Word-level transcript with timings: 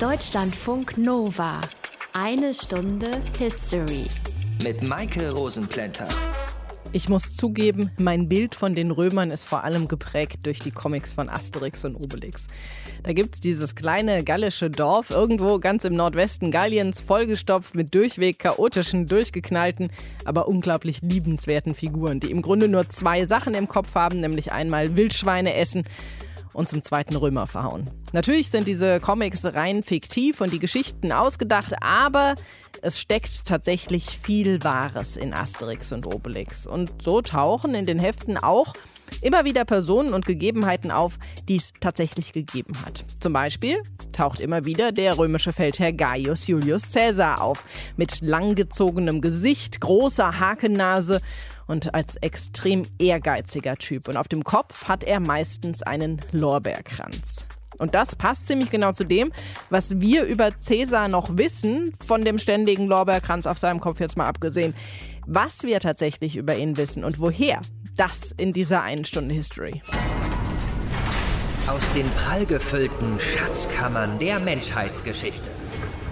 Deutschlandfunk 0.00 0.98
Nova. 0.98 1.60
Eine 2.12 2.52
Stunde 2.52 3.22
History. 3.38 4.06
Mit 4.64 4.82
Maike 4.82 5.32
Rosenplanter. 5.32 6.08
Ich 6.90 7.08
muss 7.08 7.36
zugeben, 7.36 7.92
mein 7.96 8.28
Bild 8.28 8.56
von 8.56 8.74
den 8.74 8.90
Römern 8.90 9.30
ist 9.30 9.44
vor 9.44 9.62
allem 9.62 9.86
geprägt 9.86 10.40
durch 10.42 10.58
die 10.58 10.72
Comics 10.72 11.12
von 11.12 11.28
Asterix 11.28 11.84
und 11.84 11.94
Obelix. 11.94 12.48
Da 13.04 13.12
gibt 13.12 13.36
es 13.36 13.40
dieses 13.40 13.76
kleine 13.76 14.24
gallische 14.24 14.68
Dorf 14.68 15.10
irgendwo 15.10 15.60
ganz 15.60 15.84
im 15.84 15.94
Nordwesten 15.94 16.50
Galliens, 16.50 17.00
vollgestopft 17.00 17.76
mit 17.76 17.94
durchweg 17.94 18.40
chaotischen, 18.40 19.06
durchgeknallten, 19.06 19.90
aber 20.24 20.48
unglaublich 20.48 21.02
liebenswerten 21.02 21.74
Figuren, 21.74 22.18
die 22.18 22.32
im 22.32 22.42
Grunde 22.42 22.66
nur 22.66 22.88
zwei 22.88 23.26
Sachen 23.26 23.54
im 23.54 23.68
Kopf 23.68 23.94
haben, 23.94 24.18
nämlich 24.18 24.50
einmal 24.50 24.96
Wildschweine 24.96 25.54
essen 25.54 25.84
und 26.54 26.68
zum 26.68 26.82
zweiten 26.82 27.16
Römer 27.16 27.46
verhauen. 27.46 27.90
Natürlich 28.12 28.50
sind 28.50 28.66
diese 28.66 29.00
Comics 29.00 29.44
rein 29.44 29.82
fiktiv 29.82 30.40
und 30.40 30.52
die 30.52 30.58
Geschichten 30.58 31.12
ausgedacht, 31.12 31.74
aber 31.82 32.34
es 32.80 33.00
steckt 33.00 33.44
tatsächlich 33.44 34.18
viel 34.18 34.62
Wahres 34.64 35.16
in 35.16 35.34
Asterix 35.34 35.92
und 35.92 36.06
Obelix. 36.06 36.66
Und 36.66 37.02
so 37.02 37.20
tauchen 37.20 37.74
in 37.74 37.86
den 37.86 37.98
Heften 37.98 38.38
auch 38.38 38.72
immer 39.20 39.44
wieder 39.44 39.64
Personen 39.64 40.12
und 40.12 40.26
Gegebenheiten 40.26 40.90
auf, 40.90 41.18
die 41.48 41.56
es 41.56 41.72
tatsächlich 41.80 42.32
gegeben 42.32 42.74
hat. 42.84 43.04
Zum 43.20 43.32
Beispiel 43.32 43.82
taucht 44.12 44.40
immer 44.40 44.64
wieder 44.64 44.92
der 44.92 45.18
römische 45.18 45.52
Feldherr 45.52 45.92
Gaius 45.92 46.46
Julius 46.46 46.92
Caesar 46.92 47.42
auf, 47.42 47.64
mit 47.96 48.20
langgezogenem 48.20 49.20
Gesicht, 49.20 49.80
großer 49.80 50.38
Hakennase 50.38 51.20
und 51.66 51.94
als 51.94 52.16
extrem 52.16 52.86
ehrgeiziger 52.98 53.76
Typ. 53.76 54.08
Und 54.08 54.16
auf 54.16 54.28
dem 54.28 54.44
Kopf 54.44 54.88
hat 54.88 55.04
er 55.04 55.20
meistens 55.20 55.82
einen 55.82 56.20
Lorbeerkranz. 56.32 57.44
Und 57.78 57.94
das 57.94 58.16
passt 58.16 58.46
ziemlich 58.46 58.70
genau 58.70 58.92
zu 58.92 59.04
dem, 59.04 59.32
was 59.70 60.00
wir 60.00 60.24
über 60.24 60.58
Cäsar 60.58 61.08
noch 61.08 61.36
wissen, 61.36 61.92
von 62.06 62.20
dem 62.20 62.38
ständigen 62.38 62.86
Lorbeerkranz 62.86 63.46
auf 63.46 63.58
seinem 63.58 63.80
Kopf 63.80 64.00
jetzt 64.00 64.16
mal 64.16 64.26
abgesehen. 64.26 64.74
Was 65.26 65.64
wir 65.64 65.80
tatsächlich 65.80 66.36
über 66.36 66.56
ihn 66.56 66.76
wissen 66.76 67.04
und 67.04 67.18
woher, 67.18 67.60
das 67.96 68.32
in 68.32 68.52
dieser 68.52 68.82
einen 68.82 69.04
Stunde 69.04 69.34
History. 69.34 69.82
Aus 71.66 71.92
den 71.94 72.08
prallgefüllten 72.10 73.18
Schatzkammern 73.18 74.18
der 74.18 74.38
Menschheitsgeschichte. 74.38 75.63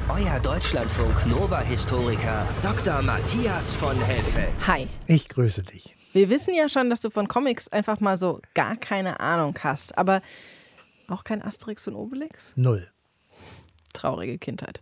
Euer 0.09 0.41
Deutschlandfunk 0.41 1.27
Nova-Historiker 1.27 2.47
Dr. 2.61 3.03
Matthias 3.03 3.73
von 3.73 3.97
Helfeld. 4.01 4.51
Hi. 4.67 4.89
Ich 5.07 5.29
grüße 5.29 5.63
dich. 5.63 5.95
Wir 6.13 6.29
wissen 6.29 6.55
ja 6.55 6.69
schon, 6.69 6.91
dass 6.91 7.01
du 7.01 7.09
von 7.09 7.29
Comics 7.29 7.69
einfach 7.69 8.01
mal 8.01 8.19
so 8.19 8.41
gar 8.55 8.77
keine 8.77 9.21
Ahnung 9.21 9.57
hast, 9.63 9.97
aber 9.97 10.21
auch 11.07 11.23
kein 11.23 11.41
Asterix 11.41 11.87
und 11.87 11.95
Obelix? 11.95 12.53
Null. 12.57 12.91
Traurige 13.93 14.39
Kindheit. 14.39 14.81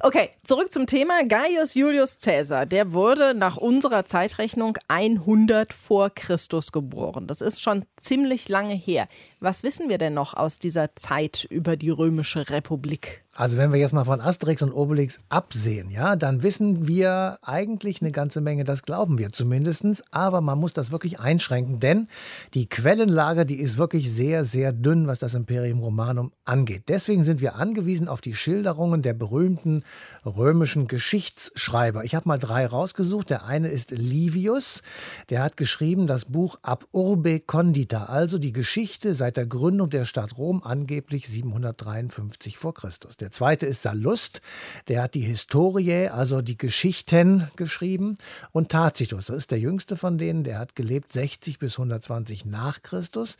Okay, 0.00 0.30
zurück 0.42 0.72
zum 0.72 0.86
Thema. 0.86 1.22
Gaius 1.24 1.74
Julius 1.74 2.18
Caesar, 2.18 2.66
der 2.66 2.92
wurde 2.92 3.34
nach 3.34 3.58
unserer 3.58 4.06
Zeitrechnung 4.06 4.76
100 4.88 5.72
vor 5.72 6.10
Christus 6.10 6.72
geboren. 6.72 7.26
Das 7.26 7.42
ist 7.42 7.62
schon 7.62 7.84
ziemlich 8.00 8.48
lange 8.48 8.74
her. 8.74 9.06
Was 9.40 9.62
wissen 9.62 9.88
wir 9.88 9.98
denn 9.98 10.14
noch 10.14 10.34
aus 10.34 10.58
dieser 10.58 10.96
Zeit 10.96 11.46
über 11.48 11.76
die 11.76 11.90
römische 11.90 12.50
Republik? 12.50 13.22
Also 13.38 13.56
wenn 13.56 13.72
wir 13.72 13.78
jetzt 13.78 13.92
mal 13.92 14.02
von 14.02 14.20
Asterix 14.20 14.62
und 14.62 14.72
Obelix 14.72 15.20
absehen, 15.28 15.92
ja, 15.92 16.16
dann 16.16 16.42
wissen 16.42 16.88
wir 16.88 17.38
eigentlich 17.42 18.02
eine 18.02 18.10
ganze 18.10 18.40
Menge, 18.40 18.64
das 18.64 18.82
glauben 18.82 19.16
wir 19.16 19.28
zumindest, 19.30 20.02
aber 20.10 20.40
man 20.40 20.58
muss 20.58 20.72
das 20.72 20.90
wirklich 20.90 21.20
einschränken, 21.20 21.78
denn 21.78 22.08
die 22.54 22.68
Quellenlage, 22.68 23.46
die 23.46 23.60
ist 23.60 23.78
wirklich 23.78 24.10
sehr, 24.10 24.44
sehr 24.44 24.72
dünn, 24.72 25.06
was 25.06 25.20
das 25.20 25.34
Imperium 25.34 25.78
Romanum 25.78 26.32
angeht. 26.44 26.84
Deswegen 26.88 27.22
sind 27.22 27.40
wir 27.40 27.54
angewiesen 27.54 28.08
auf 28.08 28.20
die 28.20 28.34
Schilderungen 28.34 29.02
der 29.02 29.14
berühmten 29.14 29.84
römischen 30.26 30.88
Geschichtsschreiber. 30.88 32.02
Ich 32.02 32.16
habe 32.16 32.26
mal 32.28 32.38
drei 32.38 32.66
rausgesucht. 32.66 33.30
Der 33.30 33.44
eine 33.44 33.68
ist 33.68 33.92
Livius, 33.92 34.82
der 35.30 35.44
hat 35.44 35.56
geschrieben 35.56 36.08
das 36.08 36.24
Buch 36.24 36.58
Ab 36.62 36.86
Urbe 36.90 37.38
Condita, 37.38 38.06
also 38.06 38.38
die 38.38 38.52
Geschichte 38.52 39.14
seit 39.14 39.27
der 39.36 39.46
Gründung 39.46 39.90
der 39.90 40.04
Stadt 40.04 40.38
Rom, 40.38 40.62
angeblich 40.62 41.28
753 41.28 42.58
vor 42.58 42.74
Christus. 42.74 43.16
Der 43.16 43.30
zweite 43.30 43.66
ist 43.66 43.82
Sallust, 43.82 44.40
der 44.88 45.02
hat 45.02 45.14
die 45.14 45.20
Historie, 45.20 46.08
also 46.08 46.42
die 46.42 46.56
Geschichten 46.56 47.50
geschrieben. 47.56 48.16
Und 48.52 48.70
Tacitus, 48.70 49.26
das 49.26 49.36
ist 49.36 49.50
der 49.50 49.58
jüngste 49.58 49.96
von 49.96 50.18
denen, 50.18 50.44
der 50.44 50.58
hat 50.58 50.74
gelebt 50.74 51.12
60 51.12 51.58
bis 51.58 51.74
120 51.78 52.44
nach 52.46 52.82
Christus. 52.82 53.36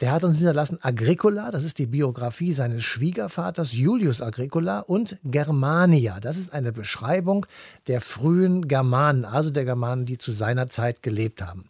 Der 0.00 0.12
hat 0.12 0.24
uns 0.24 0.38
hinterlassen 0.38 0.78
Agricola, 0.82 1.50
das 1.50 1.64
ist 1.64 1.78
die 1.78 1.86
Biografie 1.86 2.52
seines 2.52 2.84
Schwiegervaters 2.84 3.72
Julius 3.72 4.20
Agricola 4.20 4.80
und 4.80 5.16
Germania, 5.24 6.20
das 6.20 6.36
ist 6.36 6.52
eine 6.52 6.72
Beschreibung 6.72 7.46
der 7.86 8.00
frühen 8.00 8.68
Germanen, 8.68 9.24
also 9.24 9.50
der 9.50 9.64
Germanen, 9.64 10.06
die 10.06 10.18
zu 10.18 10.32
seiner 10.32 10.68
Zeit 10.68 11.02
gelebt 11.02 11.42
haben. 11.42 11.64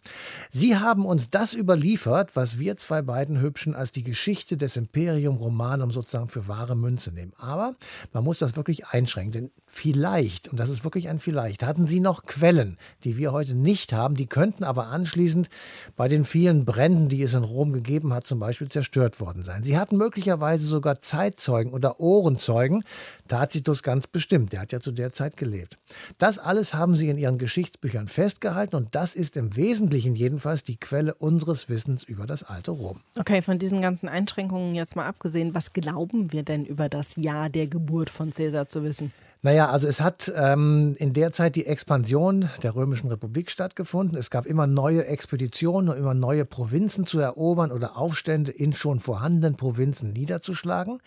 Sie 0.51 0.77
haben 0.77 1.05
uns 1.05 1.29
das 1.29 1.53
überliefert, 1.53 2.35
was 2.35 2.59
wir 2.59 2.77
zwei 2.77 3.01
beiden 3.01 3.41
Hübschen 3.63 3.75
als 3.75 3.91
die 3.91 4.03
Geschichte 4.03 4.57
des 4.57 4.75
Imperium 4.75 5.37
Romanum 5.37 5.89
sozusagen 5.91 6.27
für 6.27 6.47
wahre 6.47 6.75
Münze 6.75 7.11
nehmen. 7.11 7.33
Aber 7.37 7.75
man 8.11 8.23
muss 8.23 8.39
das 8.39 8.55
wirklich 8.55 8.87
einschränken. 8.87 9.31
Denn 9.31 9.51
vielleicht, 9.73 10.49
und 10.49 10.59
das 10.59 10.69
ist 10.69 10.83
wirklich 10.83 11.09
ein 11.09 11.19
vielleicht, 11.19 11.63
hatten 11.63 11.87
sie 11.87 11.99
noch 11.99 12.25
Quellen, 12.25 12.77
die 13.03 13.17
wir 13.17 13.31
heute 13.31 13.55
nicht 13.55 13.91
haben. 13.91 14.13
Die 14.13 14.27
könnten 14.27 14.63
aber 14.63 14.87
anschließend 14.87 15.49
bei 15.95 16.07
den 16.07 16.25
vielen 16.25 16.63
Bränden, 16.63 17.09
die 17.09 17.23
es 17.23 17.33
in 17.33 17.43
Rom 17.43 17.73
gegeben 17.73 18.13
hat, 18.13 18.27
zum 18.27 18.39
Beispiel 18.39 18.69
zerstört 18.69 19.19
worden 19.19 19.41
sein. 19.41 19.63
Sie 19.63 19.77
hatten 19.77 19.97
möglicherweise 19.97 20.65
sogar 20.65 20.99
Zeitzeugen 20.99 21.73
oder 21.73 21.99
Ohrenzeugen. 21.99 22.83
Tacitus 23.27 23.81
ganz 23.81 24.05
bestimmt, 24.05 24.53
der 24.53 24.61
hat 24.61 24.71
ja 24.71 24.79
zu 24.79 24.91
der 24.91 25.11
Zeit 25.11 25.37
gelebt. 25.37 25.79
Das 26.19 26.37
alles 26.37 26.75
haben 26.75 26.93
sie 26.93 27.09
in 27.09 27.17
ihren 27.17 27.39
Geschichtsbüchern 27.39 28.07
festgehalten 28.07 28.75
und 28.75 28.93
das 28.93 29.15
ist 29.15 29.35
im 29.37 29.55
Wesentlichen 29.55 30.15
jedenfalls 30.15 30.63
die 30.63 30.77
Quelle 30.77 31.15
unseres 31.15 31.67
Wissens 31.67 32.03
über 32.03 32.27
das 32.27 32.43
alte 32.43 32.71
Rom. 32.71 33.01
Okay, 33.17 33.41
von 33.41 33.57
diesen 33.57 33.81
ganzen 33.81 34.07
Einschränkungen 34.07 34.75
jetzt 34.75 34.95
mal 34.95 35.07
abgesehen, 35.07 35.55
was 35.55 35.73
glauben 35.73 36.31
wir 36.31 36.43
denn 36.43 36.63
über 36.63 36.89
das 36.89 37.15
Jahr 37.15 37.49
der 37.49 37.65
Geburt 37.65 38.11
von 38.11 38.29
Caesar 38.29 38.67
zu 38.67 38.83
wissen? 38.83 39.11
Naja, 39.45 39.69
also 39.69 39.89
es 39.89 39.99
hat 39.99 40.31
ähm, 40.37 40.95
in 40.99 41.11
der 41.11 41.33
Zeit 41.33 41.57
die 41.57 41.65
Expansion 41.65 42.49
der 42.61 42.77
Römischen 42.77 43.09
Republik 43.09 43.51
stattgefunden. 43.51 44.17
Es 44.17 44.29
gab 44.29 44.45
immer 44.45 44.67
neue 44.67 45.05
Expeditionen 45.05 45.89
und 45.89 45.97
immer 45.97 46.13
neue 46.13 46.45
Provinzen 46.45 47.05
zu 47.05 47.19
erobern 47.19 47.73
oder 47.73 47.97
Aufstände 47.97 48.51
in 48.51 48.71
schon 48.71 49.01
vorhandenen 49.01 49.57
Provinzen 49.57 50.13
niederzuschlagen. 50.13 51.01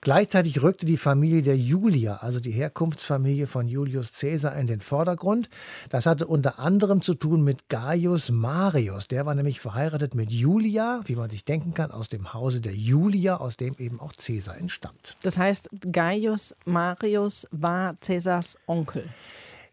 Gleichzeitig 0.00 0.62
rückte 0.62 0.86
die 0.86 0.96
Familie 0.96 1.42
der 1.42 1.56
Julier, 1.56 2.22
also 2.22 2.38
die 2.38 2.52
Herkunftsfamilie 2.52 3.48
von 3.48 3.66
Julius 3.66 4.12
Caesar, 4.12 4.54
in 4.56 4.68
den 4.68 4.80
Vordergrund. 4.80 5.48
Das 5.90 6.06
hatte 6.06 6.28
unter 6.28 6.60
anderem 6.60 7.02
zu 7.02 7.14
tun 7.14 7.42
mit 7.42 7.68
Gaius 7.68 8.30
Marius. 8.30 9.08
Der 9.08 9.26
war 9.26 9.34
nämlich 9.34 9.58
verheiratet 9.58 10.14
mit 10.14 10.30
Julia, 10.30 11.00
wie 11.06 11.16
man 11.16 11.30
sich 11.30 11.44
denken 11.44 11.74
kann, 11.74 11.90
aus 11.90 12.08
dem 12.08 12.32
Hause 12.32 12.60
der 12.60 12.76
Julier, 12.76 13.40
aus 13.40 13.56
dem 13.56 13.74
eben 13.78 13.98
auch 13.98 14.12
Caesar 14.12 14.56
entstammt. 14.56 15.16
Das 15.24 15.36
heißt, 15.36 15.68
Gaius 15.90 16.54
Marius 16.64 17.48
war 17.50 17.71
war 17.72 17.96
Cäsars 18.00 18.58
Onkel. 18.66 19.04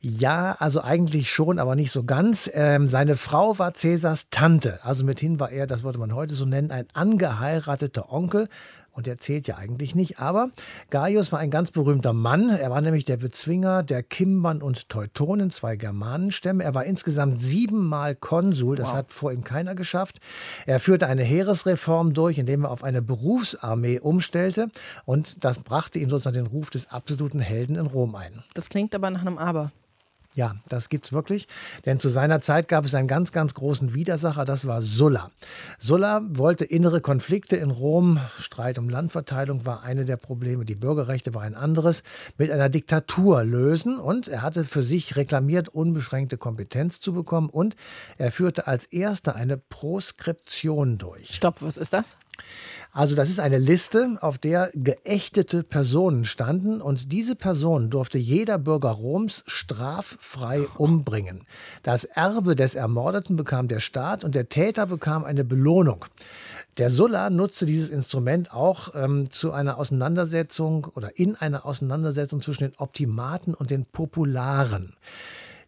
Ja, 0.01 0.55
also 0.59 0.81
eigentlich 0.81 1.29
schon, 1.29 1.59
aber 1.59 1.75
nicht 1.75 1.91
so 1.91 2.05
ganz. 2.05 2.49
Ähm, 2.53 2.87
seine 2.87 3.17
Frau 3.17 3.59
war 3.59 3.73
Cäsars 3.73 4.29
Tante. 4.29 4.79
Also 4.83 5.03
mithin 5.03 5.41
war 5.41 5.51
er, 5.51 5.67
das 5.67 5.83
würde 5.83 5.99
man 5.99 6.15
heute 6.15 6.35
so 6.35 6.45
nennen, 6.45 6.71
ein 6.71 6.87
angeheirateter 6.93 8.09
Onkel. 8.09 8.47
Und 8.91 9.07
der 9.07 9.17
zählt 9.17 9.47
ja 9.47 9.57
eigentlich 9.57 9.95
nicht. 9.95 10.19
Aber 10.19 10.49
Gaius 10.89 11.31
war 11.31 11.39
ein 11.39 11.51
ganz 11.51 11.71
berühmter 11.71 12.13
Mann. 12.13 12.49
Er 12.49 12.69
war 12.69 12.81
nämlich 12.81 13.05
der 13.05 13.17
Bezwinger 13.17 13.83
der 13.83 14.03
Kimbern 14.03 14.61
und 14.61 14.89
Teutonen, 14.89 15.51
zwei 15.51 15.75
Germanenstämme. 15.75 16.63
Er 16.63 16.75
war 16.75 16.85
insgesamt 16.85 17.41
siebenmal 17.41 18.15
Konsul. 18.15 18.75
Das 18.75 18.89
wow. 18.89 18.97
hat 18.97 19.11
vor 19.11 19.31
ihm 19.31 19.43
keiner 19.43 19.75
geschafft. 19.75 20.19
Er 20.65 20.79
führte 20.79 21.07
eine 21.07 21.23
Heeresreform 21.23 22.13
durch, 22.13 22.37
indem 22.37 22.65
er 22.65 22.71
auf 22.71 22.83
eine 22.83 23.01
Berufsarmee 23.01 23.99
umstellte. 23.99 24.69
Und 25.05 25.43
das 25.43 25.59
brachte 25.59 25.99
ihm 25.99 26.09
sozusagen 26.09 26.35
den 26.35 26.47
Ruf 26.47 26.69
des 26.69 26.91
absoluten 26.91 27.39
Helden 27.39 27.75
in 27.75 27.85
Rom 27.85 28.15
ein. 28.15 28.43
Das 28.53 28.69
klingt 28.69 28.95
aber 28.95 29.09
nach 29.09 29.21
einem 29.21 29.37
Aber. 29.37 29.71
Ja, 30.39 30.55
das 30.69 30.87
gibt 30.87 31.03
es 31.03 31.11
wirklich. 31.11 31.49
Denn 31.85 31.99
zu 31.99 32.07
seiner 32.07 32.39
Zeit 32.39 32.69
gab 32.69 32.85
es 32.85 32.95
einen 32.95 33.09
ganz, 33.09 33.33
ganz 33.33 33.53
großen 33.53 33.93
Widersacher, 33.93 34.45
das 34.45 34.65
war 34.65 34.81
Sulla. 34.81 35.31
Sulla 35.79 36.21
wollte 36.29 36.63
innere 36.63 37.01
Konflikte 37.01 37.57
in 37.57 37.71
Rom, 37.71 38.21
Streit 38.37 38.79
um 38.79 38.87
Landverteilung 38.87 39.65
war 39.65 39.83
eine 39.83 40.05
der 40.05 40.15
Probleme, 40.15 40.63
die 40.63 40.75
Bürgerrechte 40.75 41.33
war 41.33 41.41
ein 41.41 41.55
anderes, 41.55 42.03
mit 42.37 42.51
einer 42.51 42.69
Diktatur 42.69 43.43
lösen. 43.43 43.99
Und 43.99 44.29
er 44.29 44.41
hatte 44.41 44.63
für 44.63 44.81
sich 44.81 45.17
reklamiert, 45.17 45.67
unbeschränkte 45.67 46.37
Kompetenz 46.37 47.01
zu 47.01 47.11
bekommen. 47.11 47.49
Und 47.49 47.75
er 48.17 48.31
führte 48.31 48.65
als 48.65 48.85
erster 48.85 49.35
eine 49.35 49.57
Proskription 49.57 50.97
durch. 50.97 51.35
Stopp, 51.35 51.61
was 51.61 51.75
ist 51.75 51.91
das? 51.91 52.15
Also 52.91 53.15
das 53.15 53.29
ist 53.29 53.39
eine 53.39 53.59
Liste, 53.59 54.17
auf 54.21 54.39
der 54.39 54.71
geächtete 54.73 55.63
Personen 55.63 56.25
standen 56.25 56.81
und 56.81 57.11
diese 57.11 57.35
Person 57.35 57.91
durfte 57.91 58.17
jeder 58.17 58.57
Bürger 58.57 58.89
Roms 58.89 59.43
straffrei 59.45 60.61
umbringen. 60.77 61.45
Das 61.83 62.03
Erbe 62.03 62.55
des 62.55 62.73
Ermordeten 62.73 63.35
bekam 63.35 63.67
der 63.67 63.79
Staat 63.79 64.23
und 64.23 64.33
der 64.33 64.49
Täter 64.49 64.87
bekam 64.87 65.23
eine 65.23 65.43
Belohnung. 65.43 66.05
Der 66.79 66.89
Sulla 66.89 67.29
nutzte 67.29 67.65
dieses 67.65 67.89
Instrument 67.89 68.53
auch 68.53 68.95
ähm, 68.95 69.29
zu 69.29 69.51
einer 69.51 69.77
Auseinandersetzung 69.77 70.85
oder 70.95 71.17
in 71.19 71.35
einer 71.35 71.65
Auseinandersetzung 71.65 72.41
zwischen 72.41 72.63
den 72.63 72.77
Optimaten 72.77 73.53
und 73.53 73.69
den 73.69 73.85
Popularen. 73.85 74.95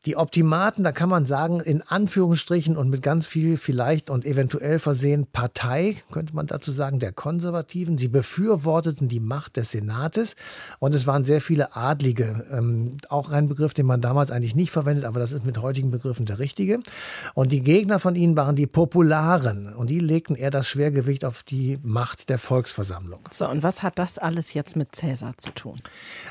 Die 0.06 0.18
Optimaten, 0.18 0.84
da 0.84 0.92
kann 0.92 1.10
man 1.10 1.26
sagen, 1.26 1.60
in 1.60 1.84
Anführungsstrichen 1.84 2.76
und 2.76 2.90
mit 2.90 3.04
ganz 3.04 3.28
viel 3.28 3.56
vielleicht 3.56 4.10
und 4.10 4.26
eventuell 4.26 4.80
versehen 4.80 5.28
Partei, 5.28 5.96
könnte 6.10 6.36
man 6.36 6.48
dazu 6.48 6.72
sagen, 6.72 6.98
der 6.98 7.12
Konservativen. 7.12 8.00
Sie 8.00 8.08
befürworteten 8.08 9.10
die 9.10 9.20
Macht 9.20 9.58
des 9.58 9.70
Senates 9.70 10.36
und 10.80 10.96
es 10.96 11.06
waren 11.06 11.24
sehr 11.24 11.40
viele 11.40 11.76
Adlige. 11.76 12.48
Ähm, 12.52 12.98
auch 13.10 13.30
ein 13.30 13.48
Begriff, 13.48 13.76
den 13.76 13.86
man 13.86 14.02
damals 14.02 14.32
eigentlich 14.32 14.56
nicht 14.56 14.72
verwendet, 14.72 15.06
aber 15.06 15.20
das 15.20 15.34
ist 15.34 15.46
mit 15.46 15.60
heutigen 15.60 15.92
Begriffen 15.92 16.26
der 16.26 16.40
richtige. 16.40 16.80
Und 17.36 17.52
die 17.52 17.62
Gegner 17.62 18.00
von 18.00 18.16
ihnen 18.16 18.36
waren 18.36 18.56
die 18.56 18.66
Popularen 18.66 19.72
und 19.72 19.92
die 19.92 20.00
legten 20.00 20.36
eher 20.36 20.50
das 20.50 20.68
Schwergewicht 20.68 21.24
auf 21.26 21.44
die 21.44 21.78
Macht 21.84 22.30
der 22.30 22.40
Volksversammlung. 22.40 23.20
So, 23.30 23.48
und 23.48 23.62
was 23.62 23.84
hat 23.84 24.00
das 24.00 24.18
alles 24.18 24.56
jetzt 24.56 24.76
mit 24.76 24.96
Cäsar 24.96 25.38
zu 25.38 25.52
tun? 25.52 25.80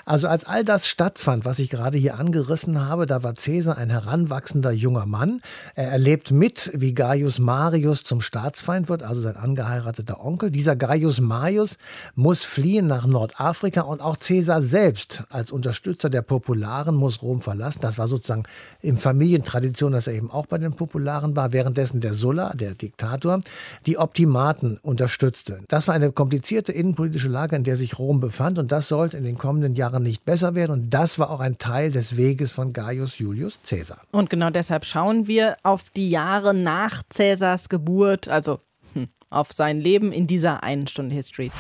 Also 0.05 0.27
als 0.27 0.43
all 0.43 0.65
das 0.65 0.89
stattfand, 0.89 1.45
was 1.45 1.61
ich 1.61 1.71
gerade 1.71 1.99
hier 1.99 2.19
angerissen 2.19 2.81
habe, 2.85 3.07
da 3.07 3.23
war 3.23 3.37
Cäsar 3.37 3.60
Caesar 3.61 3.77
ein 3.77 3.91
heranwachsender 3.91 4.71
junger 4.71 5.05
Mann. 5.05 5.43
Er 5.75 5.91
erlebt 5.91 6.31
mit, 6.31 6.71
wie 6.75 6.95
Gaius 6.95 7.39
Marius 7.39 8.05
zum 8.05 8.23
Staatsfeind 8.23 8.89
wird, 8.89 9.03
also 9.03 9.21
sein 9.21 9.37
angeheirateter 9.37 10.25
Onkel. 10.25 10.51
Dieser 10.51 10.77
Gaius 10.77 11.21
Marius 11.21 11.77
muss 12.15 12.43
fliehen 12.43 12.87
nach 12.87 13.07
Nordafrika 13.07 13.83
und 13.83 14.01
auch 14.01 14.19
Caesar 14.19 14.63
selbst 14.63 15.25
als 15.29 15.53
Unterstützer 15.53 16.09
der 16.09 16.23
Popularen 16.23 16.95
muss 16.95 17.21
Rom 17.21 17.43
verlassen. 17.43 17.81
Das 17.83 17.99
war 17.99 18.09
sozusagen 18.09 18.45
in 18.81 18.97
Familientradition, 18.97 19.93
dass 19.93 20.07
er 20.07 20.15
eben 20.15 20.31
auch 20.31 20.47
bei 20.47 20.57
den 20.57 20.73
Popularen 20.73 21.37
war, 21.37 21.53
währenddessen 21.53 22.01
der 22.01 22.15
Sulla, 22.15 22.55
der 22.55 22.75
Diktator, 22.75 23.43
die 23.85 23.99
Optimaten 23.99 24.79
unterstützte. 24.81 25.61
Das 25.69 25.87
war 25.87 25.95
eine 25.95 26.13
komplizierte 26.13 26.73
innenpolitische 26.73 27.29
Lage, 27.29 27.57
in 27.57 27.65
der 27.65 27.77
sich 27.77 27.99
Rom 27.99 28.21
befand 28.21 28.59
und 28.59 28.73
das 28.73 28.89
sollte 28.89 29.19
in 29.19 29.25
den 29.25 29.37
kommenden 29.37 29.75
Jahren 29.75 30.03
nicht 30.03 30.25
besser 30.25 30.55
werden 30.55 30.73
und 30.73 30.91
das 30.91 31.19
war 31.19 31.29
auch 31.29 31.41
ein 31.41 31.59
Teil 31.59 31.91
des 31.91 32.17
Weges 32.17 32.53
von 32.53 32.73
Gaius 32.73 33.19
Julius 33.19 33.50
Julius 33.51 33.59
Caesar. 33.65 34.03
Und 34.13 34.31
genau 34.31 34.51
deshalb 34.51 34.85
schauen 34.85 35.27
wir 35.27 35.57
auf 35.63 35.91
die 35.91 36.11
Jahre 36.11 36.55
nach 36.55 37.03
Caesars 37.09 37.69
Geburt, 37.69 38.29
also 38.29 38.61
hm, 38.95 39.09
auf 39.31 39.53
sein 39.53 39.81
Leben 39.81 40.13
in 40.13 40.27
dieser 40.27 40.63
einen 40.63 40.87
Stunde 40.87 41.15
History. 41.15 41.51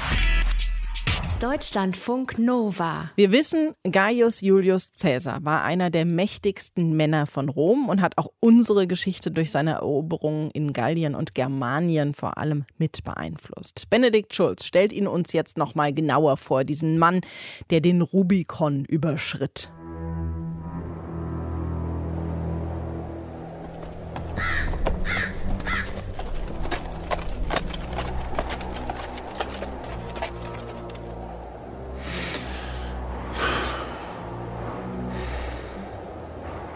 Deutschlandfunk 1.40 2.38
Nova. 2.38 3.10
Wir 3.16 3.32
wissen, 3.32 3.72
Gaius 3.90 4.42
Julius 4.42 4.90
Caesar 5.00 5.42
war 5.42 5.64
einer 5.64 5.88
der 5.88 6.04
mächtigsten 6.04 6.94
Männer 6.94 7.26
von 7.26 7.48
Rom 7.48 7.88
und 7.88 8.02
hat 8.02 8.19
auch 8.19 8.28
unsere 8.40 8.87
Geschichte 8.87 9.31
durch 9.31 9.50
seine 9.50 9.72
Eroberungen 9.72 10.50
in 10.50 10.75
Gallien 10.75 11.14
und 11.14 11.34
Germanien 11.34 12.12
vor 12.12 12.37
allem 12.37 12.66
mit 12.76 13.04
beeinflusst. 13.04 13.88
Benedikt 13.88 14.34
Schulz 14.34 14.66
stellt 14.66 14.92
ihn 14.92 15.06
uns 15.06 15.32
jetzt 15.32 15.56
noch 15.56 15.75
mal 15.75 15.94
genauer 15.94 16.37
vor, 16.37 16.64
diesen 16.64 16.98
Mann, 16.98 17.22
der 17.70 17.81
den 17.81 18.02
Rubikon 18.02 18.84
überschritt. 18.84 19.70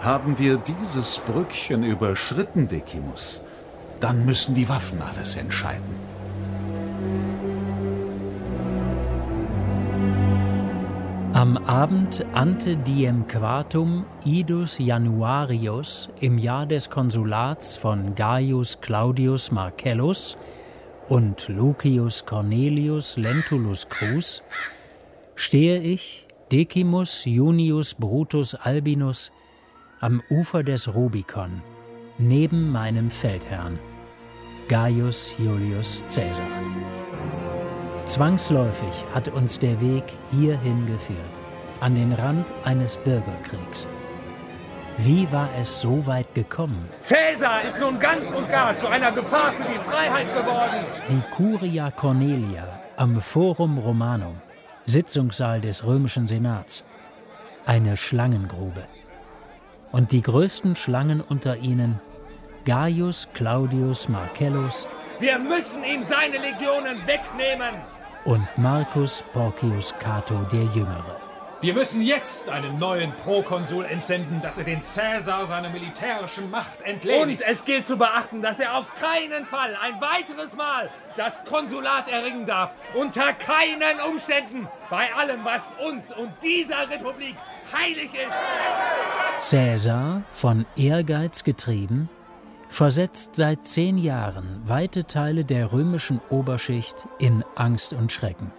Haben 0.05 0.39
wir 0.39 0.59
dieses 0.59 1.19
Brückchen 1.21 1.83
überschritten, 1.83 2.69
Decimus, 2.69 3.41
dann 4.01 4.27
müssen 4.27 4.55
die 4.55 4.69
Waffen 4.69 5.01
alles 5.01 5.37
entscheiden. 5.37 6.14
Am 11.35 11.57
Abend 11.67 12.25
ante 12.33 12.77
diem 12.77 13.27
quartum 13.27 14.05
idus 14.25 14.79
Januarius 14.79 16.09
im 16.21 16.39
Jahr 16.39 16.65
des 16.65 16.89
Konsulats 16.89 17.77
von 17.77 18.15
Gaius 18.15 18.81
Claudius 18.81 19.51
Marcellus 19.51 20.39
und 21.09 21.49
Lucius 21.49 22.25
Cornelius 22.25 23.17
Lentulus 23.17 23.89
Crus 23.89 24.45
stehe 25.35 25.81
ich, 25.81 26.25
Decimus 26.53 27.25
Junius 27.25 27.95
Brutus 27.95 28.55
Albinus, 28.55 29.33
am 29.99 30.23
Ufer 30.31 30.63
des 30.63 30.95
Rubikon, 30.95 31.61
neben 32.17 32.71
meinem 32.71 33.11
Feldherrn, 33.11 33.81
Gaius 34.69 35.33
Julius 35.37 36.05
Caesar. 36.07 36.47
Zwangsläufig 38.05 38.93
hat 39.15 39.29
uns 39.29 39.59
der 39.59 39.81
Weg 39.81 40.05
hierhin 40.31 40.87
geführt, 40.87 41.19
an 41.81 41.95
den 41.95 42.13
Rand 42.13 42.53
eines 42.65 42.99
Bürgerkriegs. 42.99 43.89
Wie 44.99 45.31
war 45.33 45.49
es 45.61 45.81
so 45.81 46.07
weit 46.07 46.33
gekommen? 46.35 46.89
Cäsar 47.01 47.63
ist 47.63 47.81
nun 47.81 47.99
ganz 47.99 48.31
und 48.31 48.49
gar 48.51 48.77
zu 48.77 48.87
einer 48.89 49.11
Gefahr 49.11 49.53
für 49.53 49.65
die 49.65 49.79
Freiheit 49.79 50.27
geworden. 50.37 50.85
Die 51.11 51.23
Curia 51.35 51.91
Cornelia 51.91 52.81
am 52.97 53.21
Forum 53.21 53.79
Romanum, 53.79 54.41
Sitzungssaal 54.87 55.63
des 55.63 55.85
römischen 55.85 56.27
Senats. 56.27 56.85
Eine 57.67 57.97
Schlangengrube 57.97 58.85
und 59.93 60.13
die 60.13 60.21
größten 60.23 60.77
Schlangen 60.77 61.23
unter 61.23 61.57
ihnen 61.57 62.01
Gaius 62.67 63.29
Claudius 63.33 64.09
Marcellus. 64.09 64.87
Wir 65.21 65.39
müssen 65.39 65.83
ihm 65.85 66.03
seine 66.03 66.37
Legionen 66.37 66.99
wegnehmen. 67.07 67.94
Und 68.25 68.47
Marcus 68.57 69.23
Porcius 69.35 69.93
Cato 69.99 70.47
der 70.51 70.65
Jüngere. 70.75 71.21
Wir 71.61 71.75
müssen 71.75 72.01
jetzt 72.01 72.49
einen 72.49 72.79
neuen 72.79 73.13
Prokonsul 73.13 73.85
entsenden, 73.85 74.41
dass 74.41 74.57
er 74.57 74.65
den 74.65 74.83
Cäsar 74.83 75.47
seiner 75.47 75.69
militärischen 75.69 76.51
Macht 76.51 76.81
entledigt. 76.83 77.23
Und 77.23 77.41
es 77.43 77.65
gilt 77.67 77.87
zu 77.87 77.99
beachten, 77.99 78.41
dass 78.41 78.59
er 78.59 78.77
auf 78.77 78.87
keinen 78.99 79.45
Fall 79.45 79.77
ein 79.83 80.01
weiteres 80.01 80.57
Mal 80.57 80.89
das 81.17 81.45
Konsulat 81.45 82.09
erringen 82.09 82.47
darf. 82.47 82.75
Unter 82.95 83.35
keinen 83.35 84.01
Umständen. 84.11 84.69
Bei 84.89 85.13
allem, 85.15 85.45
was 85.45 85.63
uns 85.87 86.11
und 86.13 86.33
dieser 86.43 86.89
Republik 86.89 87.37
heilig 87.73 88.11
ist. 88.15 89.49
Cäsar, 89.51 90.23
von 90.33 90.65
Ehrgeiz 90.77 91.45
getrieben, 91.45 92.09
versetzt 92.75 93.37
seit 93.37 93.69
zehn 93.69 93.99
Jahren 93.99 94.61
weite 94.65 95.05
Teile 95.05 95.45
der 95.45 95.73
römischen 95.73 96.21
Oberschicht 96.29 96.97
in 97.21 97.45
Angst 97.55 97.93
und 97.93 98.11
Schrecken. 98.11 98.51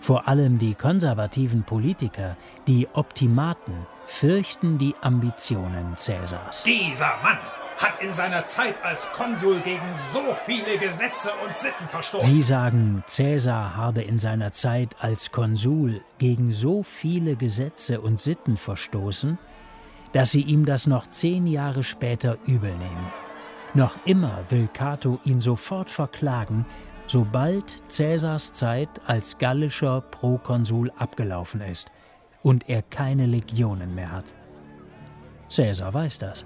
Vor 0.00 0.28
allem 0.28 0.60
die 0.60 0.74
konservativen 0.74 1.64
Politiker, 1.64 2.36
die 2.68 2.86
Optimaten, 2.92 3.86
fürchten 4.06 4.78
die 4.78 4.94
Ambitionen 5.00 5.96
Cäsars. 5.96 6.62
Dieser 6.62 7.14
Mann 7.22 7.38
hat 7.78 8.00
in 8.00 8.12
seiner 8.12 8.46
Zeit 8.46 8.76
als 8.84 9.10
Konsul 9.10 9.58
gegen 9.60 9.92
so 9.94 10.20
viele 10.46 10.78
Gesetze 10.78 11.30
und 11.44 11.56
Sitten 11.56 11.88
verstoßen. 11.88 12.30
Sie 12.30 12.42
sagen, 12.42 13.02
Cäsar 13.08 13.76
habe 13.76 14.02
in 14.02 14.18
seiner 14.18 14.52
Zeit 14.52 14.94
als 15.00 15.32
Konsul 15.32 16.00
gegen 16.18 16.52
so 16.52 16.84
viele 16.84 17.34
Gesetze 17.34 18.00
und 18.00 18.20
Sitten 18.20 18.56
verstoßen, 18.56 19.36
dass 20.12 20.30
sie 20.30 20.42
ihm 20.42 20.64
das 20.64 20.86
noch 20.86 21.08
zehn 21.08 21.48
Jahre 21.48 21.82
später 21.82 22.38
übel 22.46 22.76
nehmen. 22.76 23.10
Noch 23.74 23.96
immer 24.04 24.44
will 24.50 24.68
Cato 24.72 25.18
ihn 25.24 25.40
sofort 25.40 25.88
verklagen, 25.88 26.66
sobald 27.06 27.90
Cäsars 27.90 28.52
Zeit 28.52 28.88
als 29.06 29.38
gallischer 29.38 30.02
Prokonsul 30.02 30.90
abgelaufen 30.98 31.62
ist 31.62 31.90
und 32.42 32.68
er 32.68 32.82
keine 32.82 33.26
Legionen 33.26 33.94
mehr 33.94 34.12
hat. 34.12 34.34
Cäsar 35.48 35.94
weiß 35.94 36.18
das 36.18 36.44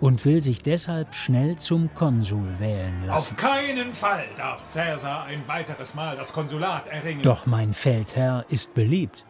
und 0.00 0.24
will 0.24 0.40
sich 0.40 0.62
deshalb 0.62 1.14
schnell 1.14 1.56
zum 1.56 1.92
Konsul 1.94 2.58
wählen 2.58 3.06
lassen. 3.06 3.34
Auf 3.34 3.36
keinen 3.36 3.92
Fall 3.92 4.24
darf 4.36 4.66
Cäsar 4.68 5.24
ein 5.24 5.46
weiteres 5.48 5.94
Mal 5.94 6.16
das 6.16 6.32
Konsulat 6.32 6.88
erringen. 6.88 7.22
Doch 7.22 7.46
mein 7.46 7.74
Feldherr 7.74 8.44
ist 8.48 8.74
beliebt. 8.74 9.24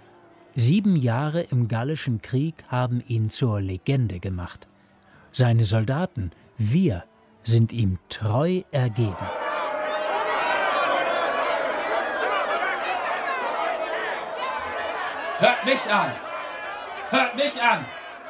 Sieben 0.57 0.97
Jahre 0.97 1.43
im 1.43 1.69
Gallischen 1.69 2.21
Krieg 2.21 2.55
haben 2.69 3.03
ihn 3.07 3.31
zur 3.31 3.61
Legende 3.61 4.21
gemacht. 4.21 4.69
Seine 5.33 5.65
Soldaten, 5.65 6.33
wir, 6.59 7.05
sind 7.43 7.73
ihm 7.73 7.99
treu 8.09 8.63
ergeben. 8.71 9.17
Hört 15.39 15.65
mich 15.65 15.91
an! 15.91 16.13
Hört 17.11 17.35
mich 17.35 17.63
an! 17.63 17.87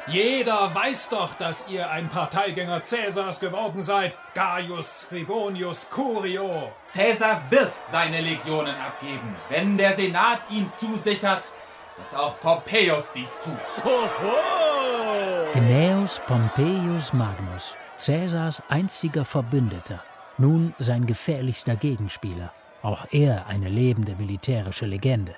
Jeder 0.07 0.73
weiß 0.73 1.09
doch, 1.09 1.35
dass 1.35 1.67
ihr 1.67 1.89
ein 1.89 2.09
Parteigänger 2.09 2.81
Cäsars 2.81 3.39
geworden 3.39 3.83
seid. 3.83 4.17
Gaius 4.33 5.01
Scribonius 5.01 5.89
Curio. 5.89 6.71
Cäsar 6.83 7.41
wird 7.49 7.71
seine 7.91 8.19
Legionen 8.21 8.75
abgeben, 8.75 9.35
wenn 9.49 9.77
der 9.77 9.95
Senat 9.95 10.39
ihm 10.49 10.71
zusichert, 10.79 11.51
dass 11.97 12.15
auch 12.15 12.39
Pompeius 12.41 13.11
dies 13.13 13.37
tut. 13.43 13.85
Hoho! 13.85 15.51
Gnaeus 15.53 16.19
Pompeius 16.25 17.13
Magnus, 17.13 17.75
Cäsars 18.01 18.63
einziger 18.67 19.23
Verbündeter, 19.23 20.01
nun 20.39 20.73
sein 20.79 21.05
gefährlichster 21.05 21.75
Gegenspieler, 21.75 22.51
auch 22.81 23.05
er 23.11 23.45
eine 23.45 23.69
lebende 23.69 24.15
militärische 24.15 24.87
Legende. 24.87 25.35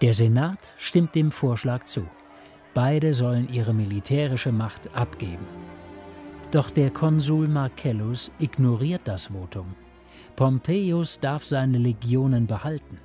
Der 0.00 0.12
Senat 0.12 0.72
stimmt 0.78 1.16
dem 1.16 1.32
Vorschlag 1.32 1.82
zu. 1.82 2.06
Beide 2.74 3.12
sollen 3.12 3.52
ihre 3.52 3.74
militärische 3.74 4.52
Macht 4.52 4.94
abgeben. 4.94 5.44
Doch 6.52 6.70
der 6.70 6.90
Konsul 6.90 7.48
Marcellus 7.48 8.30
ignoriert 8.38 9.02
das 9.06 9.26
Votum. 9.26 9.74
Pompeius 10.36 11.18
darf 11.18 11.44
seine 11.44 11.78
Legionen 11.78 12.46
behalten. 12.46 12.98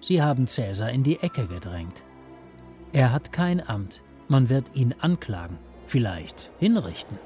Sie 0.00 0.22
haben 0.22 0.46
Caesar 0.46 0.88
in 0.88 1.02
die 1.02 1.20
Ecke 1.20 1.46
gedrängt. 1.46 2.02
Er 2.94 3.12
hat 3.12 3.30
kein 3.30 3.60
Amt, 3.68 4.02
man 4.28 4.48
wird 4.48 4.74
ihn 4.74 4.94
anklagen, 5.00 5.58
vielleicht 5.84 6.50
hinrichten. 6.58 7.18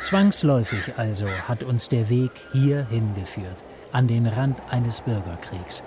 Zwangsläufig 0.00 0.94
also 0.96 1.26
hat 1.48 1.62
uns 1.62 1.88
der 1.88 2.08
Weg 2.08 2.32
hier 2.52 2.86
hingeführt, 2.90 3.62
an 3.92 4.06
den 4.06 4.26
Rand 4.26 4.58
eines 4.70 5.00
Bürgerkriegs, 5.00 5.82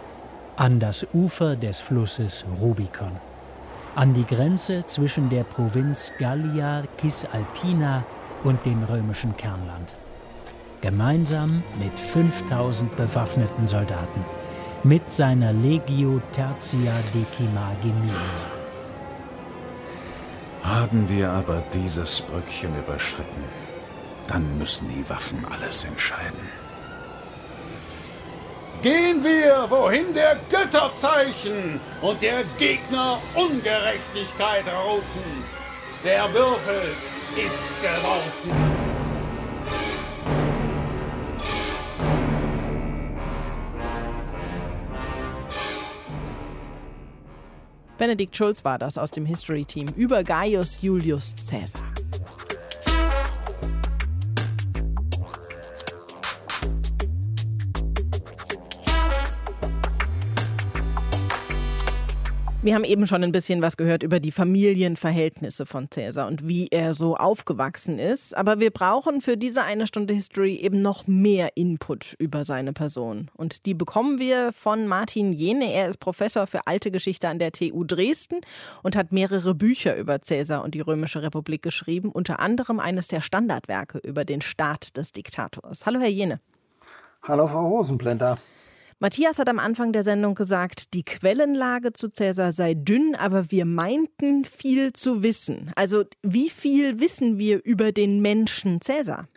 an 0.55 0.79
das 0.79 1.05
Ufer 1.13 1.55
des 1.55 1.81
Flusses 1.81 2.45
Rubicon 2.59 3.11
an 3.97 4.13
die 4.13 4.25
Grenze 4.25 4.85
zwischen 4.85 5.27
der 5.31 5.43
Provinz 5.43 6.11
Gallia 6.19 6.83
Cisalpina 7.01 8.05
und 8.43 8.63
dem 8.63 8.83
römischen 8.83 9.35
Kernland. 9.35 9.95
Gemeinsam 10.81 11.63
mit 11.79 11.99
5000 11.99 12.95
bewaffneten 12.95 13.65
Soldaten, 13.67 14.23
mit 14.83 15.09
seiner 15.09 15.51
Legio 15.51 16.21
Tertia 16.31 16.93
Decima 17.11 17.71
Geminia. 17.81 18.13
Haben 20.61 21.09
wir 21.09 21.31
aber 21.31 21.63
dieses 21.73 22.21
Brückchen 22.21 22.77
überschritten, 22.77 23.43
dann 24.27 24.57
müssen 24.57 24.87
die 24.89 25.09
Waffen 25.09 25.45
alles 25.49 25.83
entscheiden. 25.83 26.39
Gehen 28.83 29.23
wir, 29.23 29.65
wohin 29.69 30.13
der 30.13 30.37
Götterzeichen 30.51 31.79
und 32.01 32.21
der 32.21 32.43
Gegner 32.59 33.19
Ungerechtigkeit 33.33 34.65
rufen. 34.67 35.43
Der 36.03 36.31
Würfel 36.31 36.81
ist 37.35 37.81
geworfen. 37.81 38.51
Benedikt 47.97 48.37
Schulz 48.37 48.63
war 48.63 48.77
das 48.77 48.99
aus 48.99 49.09
dem 49.09 49.25
History 49.25 49.65
Team 49.65 49.87
über 49.95 50.23
Gaius 50.23 50.83
Julius 50.83 51.35
Caesar. 51.49 51.96
Wir 62.67 62.75
haben 62.75 62.83
eben 62.83 63.07
schon 63.07 63.23
ein 63.23 63.31
bisschen 63.31 63.61
was 63.61 63.77
gehört 63.77 64.03
über 64.03 64.19
die 64.19 64.33
Familienverhältnisse 64.33 65.65
von 65.65 65.89
Cäsar 65.89 66.27
und 66.27 66.49
wie 66.49 66.67
er 66.67 66.93
so 66.93 67.15
aufgewachsen 67.15 67.97
ist. 67.97 68.35
Aber 68.35 68.59
wir 68.59 68.71
brauchen 68.71 69.21
für 69.21 69.37
diese 69.37 69.63
eine 69.63 69.87
Stunde 69.87 70.13
History 70.13 70.55
eben 70.55 70.81
noch 70.81 71.07
mehr 71.07 71.55
Input 71.55 72.15
über 72.19 72.43
seine 72.43 72.73
Person. 72.73 73.31
Und 73.37 73.65
die 73.65 73.73
bekommen 73.73 74.19
wir 74.19 74.51
von 74.51 74.85
Martin 74.85 75.31
Jene. 75.31 75.71
Er 75.71 75.87
ist 75.87 76.01
Professor 76.01 76.45
für 76.45 76.67
alte 76.67 76.91
Geschichte 76.91 77.29
an 77.29 77.39
der 77.39 77.53
TU 77.53 77.85
Dresden 77.85 78.41
und 78.83 78.97
hat 78.97 79.13
mehrere 79.13 79.55
Bücher 79.55 79.95
über 79.95 80.21
Cäsar 80.21 80.61
und 80.61 80.75
die 80.75 80.81
Römische 80.81 81.21
Republik 81.21 81.61
geschrieben. 81.61 82.11
Unter 82.11 82.41
anderem 82.41 82.81
eines 82.81 83.07
der 83.07 83.21
Standardwerke 83.21 83.99
über 83.99 84.25
den 84.25 84.41
Staat 84.41 84.97
des 84.97 85.13
Diktators. 85.13 85.85
Hallo, 85.85 86.01
Herr 86.01 86.09
Jene. 86.09 86.41
Hallo, 87.23 87.47
Frau 87.47 87.65
Rosenblender. 87.65 88.37
Matthias 88.99 89.37
hat 89.37 89.47
am 89.47 89.59
Anfang 89.59 89.91
der 89.91 90.01
Sendung 90.01 90.33
gesagt, 90.33 90.95
die 90.95 91.03
Quellenlage 91.03 91.93
zu 91.93 92.09
Cäsar 92.09 92.51
sei 92.51 92.73
dünn, 92.73 93.15
aber 93.15 93.51
wir 93.51 93.65
meinten 93.65 94.43
viel 94.43 94.91
zu 94.91 95.21
wissen. 95.21 95.71
Also 95.75 96.05
wie 96.23 96.49
viel 96.49 96.99
wissen 96.99 97.37
wir 97.37 97.63
über 97.63 97.91
den 97.91 98.21
Menschen 98.23 98.81
Cäsar? 98.81 99.27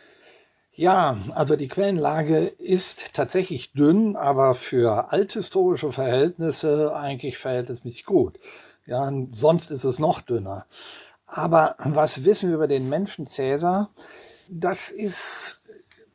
Ja, 0.73 1.15
also 1.35 1.55
die 1.55 1.67
Quellenlage 1.67 2.47
ist 2.47 3.13
tatsächlich 3.13 3.71
dünn, 3.73 4.15
aber 4.15 4.55
für 4.55 5.11
althistorische 5.11 5.91
Verhältnisse 5.91 6.95
eigentlich 6.95 7.37
verhältnismäßig 7.37 8.05
gut. 8.05 8.39
Ja, 8.87 9.11
sonst 9.31 9.69
ist 9.69 9.83
es 9.83 9.99
noch 9.99 10.21
dünner. 10.21 10.65
Aber 11.27 11.75
was 11.77 12.23
wissen 12.25 12.49
wir 12.49 12.55
über 12.55 12.67
den 12.67 12.89
Menschen 12.89 13.27
Cäsar? 13.27 13.91
Das 14.49 14.89
ist 14.89 15.60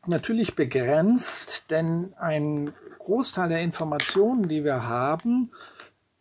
natürlich 0.09 0.55
begrenzt, 0.55 1.71
denn 1.71 2.15
ein 2.19 2.73
Großteil 2.99 3.49
der 3.49 3.63
Informationen, 3.63 4.49
die 4.49 4.65
wir 4.65 4.89
haben, 4.89 5.51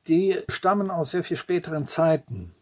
die 0.07 0.37
stammen 0.49 0.91
aus 0.91 1.11
sehr 1.11 1.23
viel 1.23 1.37
späteren 1.37 1.87
Zeiten. 1.87 2.53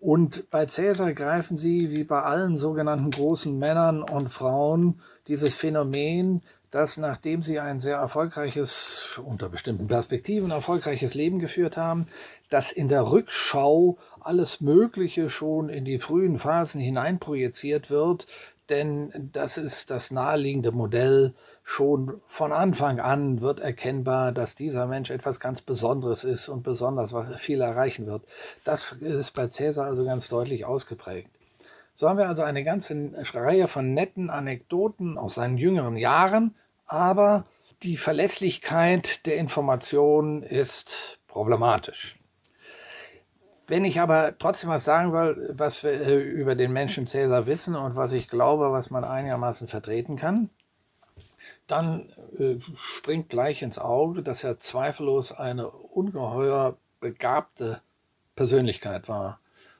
Und 0.00 0.48
bei 0.50 0.64
Cäsar 0.64 1.12
greifen 1.12 1.58
sie, 1.58 1.90
wie 1.90 2.04
bei 2.04 2.22
allen 2.22 2.56
sogenannten 2.56 3.10
großen 3.10 3.58
Männern 3.58 4.02
und 4.02 4.32
Frauen, 4.32 5.00
dieses 5.28 5.54
Phänomen, 5.54 6.42
dass 6.70 6.96
nachdem 6.96 7.42
sie 7.42 7.60
ein 7.60 7.80
sehr 7.80 7.96
erfolgreiches, 7.96 9.18
unter 9.24 9.48
bestimmten 9.48 9.88
Perspektiven 9.88 10.52
erfolgreiches 10.52 11.14
Leben 11.14 11.38
geführt 11.38 11.76
haben, 11.76 12.06
dass 12.48 12.72
in 12.72 12.88
der 12.88 13.10
Rückschau 13.10 13.98
alles 14.20 14.60
Mögliche 14.60 15.30
schon 15.30 15.68
in 15.68 15.84
die 15.84 15.98
frühen 15.98 16.38
Phasen 16.38 16.80
hineinprojiziert 16.80 17.90
wird, 17.90 18.26
denn 18.70 19.30
das 19.32 19.58
ist 19.58 19.90
das 19.90 20.10
naheliegende 20.10 20.72
Modell 20.72 21.34
schon 21.64 22.20
von 22.24 22.52
Anfang 22.52 23.00
an 23.00 23.40
wird 23.40 23.60
erkennbar, 23.60 24.32
dass 24.32 24.54
dieser 24.54 24.86
Mensch 24.86 25.10
etwas 25.10 25.40
ganz 25.40 25.60
Besonderes 25.60 26.24
ist 26.24 26.48
und 26.48 26.62
besonders 26.62 27.12
viel 27.38 27.60
erreichen 27.60 28.06
wird. 28.06 28.22
Das 28.64 28.92
ist 28.92 29.32
bei 29.32 29.48
Cäsar 29.48 29.86
also 29.86 30.04
ganz 30.04 30.28
deutlich 30.28 30.64
ausgeprägt. 30.64 31.30
So 31.94 32.08
haben 32.08 32.18
wir 32.18 32.28
also 32.28 32.42
eine 32.42 32.64
ganze 32.64 33.12
Reihe 33.34 33.68
von 33.68 33.92
netten 33.92 34.30
Anekdoten 34.30 35.18
aus 35.18 35.34
seinen 35.34 35.58
jüngeren 35.58 35.96
Jahren, 35.96 36.54
aber 36.86 37.44
die 37.82 37.96
Verlässlichkeit 37.96 39.26
der 39.26 39.36
Information 39.36 40.42
ist 40.42 41.18
problematisch. 41.28 42.19
Wenn 43.70 43.84
ich 43.84 44.00
aber 44.00 44.36
trotzdem 44.36 44.68
was 44.68 44.84
sagen 44.84 45.12
will, 45.12 45.50
was 45.52 45.84
wir 45.84 45.92
äh, 45.92 46.18
über 46.18 46.56
den 46.56 46.72
Menschen 46.72 47.06
Cäsar 47.06 47.46
wissen 47.46 47.76
und 47.76 47.94
was 47.94 48.10
ich 48.10 48.28
glaube, 48.28 48.72
was 48.72 48.90
man 48.90 49.04
einigermaßen 49.04 49.68
vertreten 49.68 50.16
kann, 50.16 50.50
dann 51.68 52.08
äh, 52.36 52.56
springt 52.96 53.28
gleich 53.28 53.62
ins 53.62 53.78
Auge, 53.78 54.24
dass 54.24 54.42
er 54.42 54.58
zweifellos 54.58 55.30
eine 55.30 55.70
ungeheuer 55.70 56.78
begabte 56.98 57.80
Persönlichkeit 58.34 59.08
war. 59.08 59.38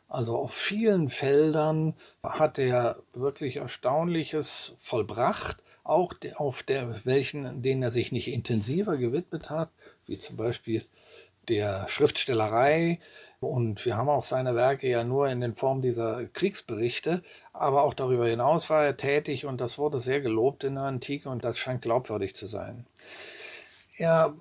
Also 0.09 0.37
auf 0.37 0.55
vielen 0.55 1.11
Feldern 1.11 1.95
hat 2.23 2.61
er 2.61 3.03
wirklich 3.13 3.57
Erstaunliches 3.57 4.73
vollbracht, 4.79 5.65
auch 5.83 6.15
auf 6.37 6.63
der, 6.63 7.05
welchen, 7.05 7.61
denen 7.61 7.83
er 7.83 7.91
sich 7.91 8.13
nicht 8.13 8.29
intensiver 8.29 8.97
gewidmet 8.99 9.51
hat, 9.51 9.71
wie 10.07 10.21
zum 10.21 10.37
Beispiel 10.37 10.85
der 11.49 11.89
Schriftstellerei, 11.89 13.01
und 13.41 13.87
wir 13.87 13.97
haben 13.97 14.11
auch 14.11 14.25
seine 14.25 14.55
Werke 14.55 14.89
ja 14.89 15.03
nur 15.03 15.29
in 15.29 15.41
den 15.41 15.55
Form 15.55 15.81
dieser 15.81 16.27
Kriegsberichte, 16.27 17.23
aber 17.55 17.83
auch 17.83 17.95
darüber 17.95 18.27
hinaus 18.27 18.69
war 18.69 18.85
er 18.85 18.99
tätig 18.99 19.47
und 19.47 19.61
das 19.61 19.79
wurde 19.79 20.01
sehr 20.01 20.21
gelobt 20.21 20.63
in 20.63 20.75
der 20.75 20.85
Antike 20.85 21.29
und 21.31 21.43
das 21.43 21.59
scheint 21.59 21.81
glaubwürdig 21.83 22.35
zu 22.35 22.47
sein. 22.47 22.87
Er 23.97 24.35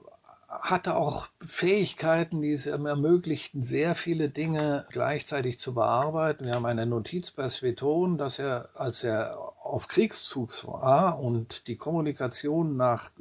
hatte 0.50 0.98
auch 0.98 1.27
Fähigkeiten, 1.46 2.41
die 2.41 2.51
es 2.51 2.65
ihm 2.65 2.86
ermöglichten, 2.86 3.63
sehr 3.63 3.96
viele 3.96 4.29
Dinge 4.29 4.86
gleichzeitig 4.89 5.60
zu 5.60 5.74
bearbeiten. 5.74 6.46
Wir 6.46 6.56
haben 6.56 6.65
eine 6.65 6.86
Notiz 6.86 7.32
bei 7.32 7.48
Sveton, 7.48 8.18
dass 8.18 8.39
er, 8.39 8.70
als 8.74 9.03
er 9.03 9.38
auf 9.63 9.88
Kriegszug 9.88 10.51
war 10.65 11.20
und 11.20 11.68
die 11.68 11.77
Kommunikation 11.77 12.75
nach 12.75 13.12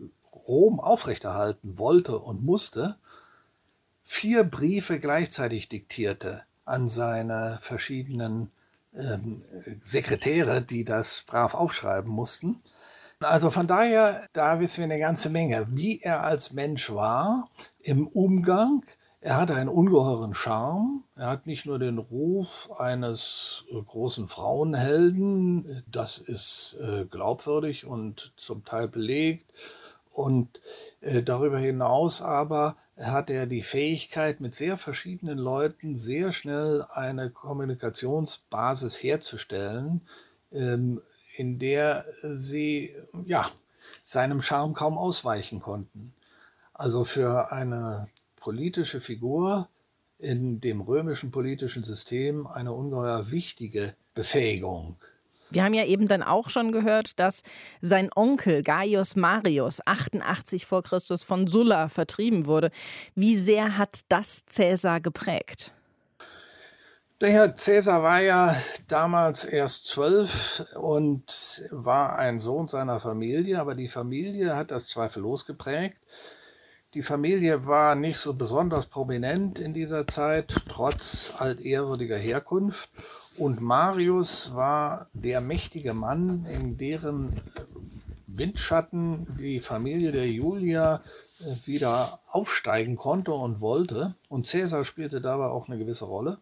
Rom 0.48 0.80
aufrechterhalten 0.80 1.78
wollte 1.78 2.18
und 2.18 2.42
musste, 2.42 2.96
vier 4.10 4.42
Briefe 4.42 4.98
gleichzeitig 4.98 5.68
diktierte 5.68 6.42
an 6.64 6.88
seine 6.88 7.58
verschiedenen 7.60 8.50
ähm, 8.94 9.44
Sekretäre, 9.82 10.62
die 10.62 10.84
das 10.84 11.24
brav 11.26 11.52
aufschreiben 11.52 12.10
mussten. 12.10 12.62
Also 13.20 13.50
von 13.50 13.66
daher, 13.66 14.26
da 14.32 14.60
wissen 14.60 14.78
wir 14.78 14.84
eine 14.84 14.98
ganze 14.98 15.28
Menge, 15.28 15.66
wie 15.72 16.00
er 16.00 16.22
als 16.22 16.52
Mensch 16.52 16.90
war, 16.90 17.50
im 17.80 18.06
Umgang, 18.08 18.82
Er 19.20 19.36
hat 19.36 19.50
einen 19.50 19.68
ungeheuren 19.68 20.32
Charme. 20.34 21.02
Er 21.16 21.26
hat 21.26 21.46
nicht 21.46 21.66
nur 21.66 21.78
den 21.78 21.98
Ruf 21.98 22.70
eines 22.78 23.64
äh, 23.70 23.82
großen 23.82 24.28
Frauenhelden, 24.28 25.82
das 25.90 26.18
ist 26.18 26.76
äh, 26.80 27.04
glaubwürdig 27.04 27.84
und 27.84 28.32
zum 28.36 28.64
Teil 28.64 28.88
belegt. 28.88 29.52
Und 30.18 30.60
äh, 31.00 31.22
darüber 31.22 31.60
hinaus 31.60 32.22
aber 32.22 32.76
hat 32.96 33.30
er 33.30 33.46
die 33.46 33.62
Fähigkeit, 33.62 34.40
mit 34.40 34.52
sehr 34.52 34.76
verschiedenen 34.76 35.38
Leuten 35.38 35.94
sehr 35.94 36.32
schnell 36.32 36.84
eine 36.90 37.30
Kommunikationsbasis 37.30 39.00
herzustellen, 39.00 40.00
ähm, 40.50 41.00
in 41.36 41.60
der 41.60 42.04
sie 42.20 42.96
ja, 43.26 43.48
seinem 44.02 44.42
Charme 44.42 44.74
kaum 44.74 44.98
ausweichen 44.98 45.60
konnten. 45.60 46.12
Also 46.74 47.04
für 47.04 47.52
eine 47.52 48.08
politische 48.40 49.00
Figur 49.00 49.68
in 50.18 50.60
dem 50.60 50.80
römischen 50.80 51.30
politischen 51.30 51.84
System 51.84 52.48
eine 52.48 52.72
ungeheuer 52.72 53.30
wichtige 53.30 53.94
Befähigung. 54.14 54.96
Wir 55.50 55.64
haben 55.64 55.74
ja 55.74 55.84
eben 55.84 56.08
dann 56.08 56.22
auch 56.22 56.50
schon 56.50 56.72
gehört, 56.72 57.18
dass 57.18 57.42
sein 57.80 58.10
Onkel 58.14 58.62
Gaius 58.62 59.16
Marius 59.16 59.80
88 59.86 60.66
vor 60.66 60.82
Christus 60.82 61.22
von 61.22 61.46
Sulla 61.46 61.88
vertrieben 61.88 62.46
wurde. 62.46 62.70
Wie 63.14 63.36
sehr 63.36 63.78
hat 63.78 64.00
das 64.08 64.44
Cäsar 64.46 65.00
geprägt? 65.00 65.72
Herr 67.20 67.52
Cäsar 67.52 68.02
war 68.04 68.20
ja 68.20 68.56
damals 68.86 69.44
erst 69.44 69.86
zwölf 69.86 70.64
und 70.76 71.64
war 71.70 72.16
ein 72.16 72.40
Sohn 72.40 72.68
seiner 72.68 73.00
Familie, 73.00 73.58
aber 73.58 73.74
die 73.74 73.88
Familie 73.88 74.54
hat 74.54 74.70
das 74.70 74.86
zweifellos 74.86 75.44
geprägt. 75.44 75.96
Die 76.94 77.02
Familie 77.02 77.66
war 77.66 77.96
nicht 77.96 78.18
so 78.18 78.34
besonders 78.34 78.86
prominent 78.86 79.58
in 79.58 79.74
dieser 79.74 80.06
Zeit, 80.06 80.54
trotz 80.68 81.32
altehrwürdiger 81.36 82.16
Herkunft. 82.16 82.88
Und 83.38 83.60
Marius 83.60 84.52
war 84.54 85.06
der 85.12 85.40
mächtige 85.40 85.94
Mann, 85.94 86.44
in 86.50 86.76
deren 86.76 87.40
Windschatten 88.26 89.36
die 89.38 89.60
Familie 89.60 90.10
der 90.10 90.28
Julia 90.28 91.02
äh, 91.40 91.66
wieder 91.66 92.20
aufsteigen 92.26 92.96
konnte 92.96 93.32
und 93.32 93.60
wollte. 93.60 94.16
Und 94.28 94.48
Caesar 94.50 94.84
spielte 94.84 95.20
dabei 95.20 95.46
auch 95.46 95.68
eine 95.68 95.78
gewisse 95.78 96.06
Rolle. 96.06 96.38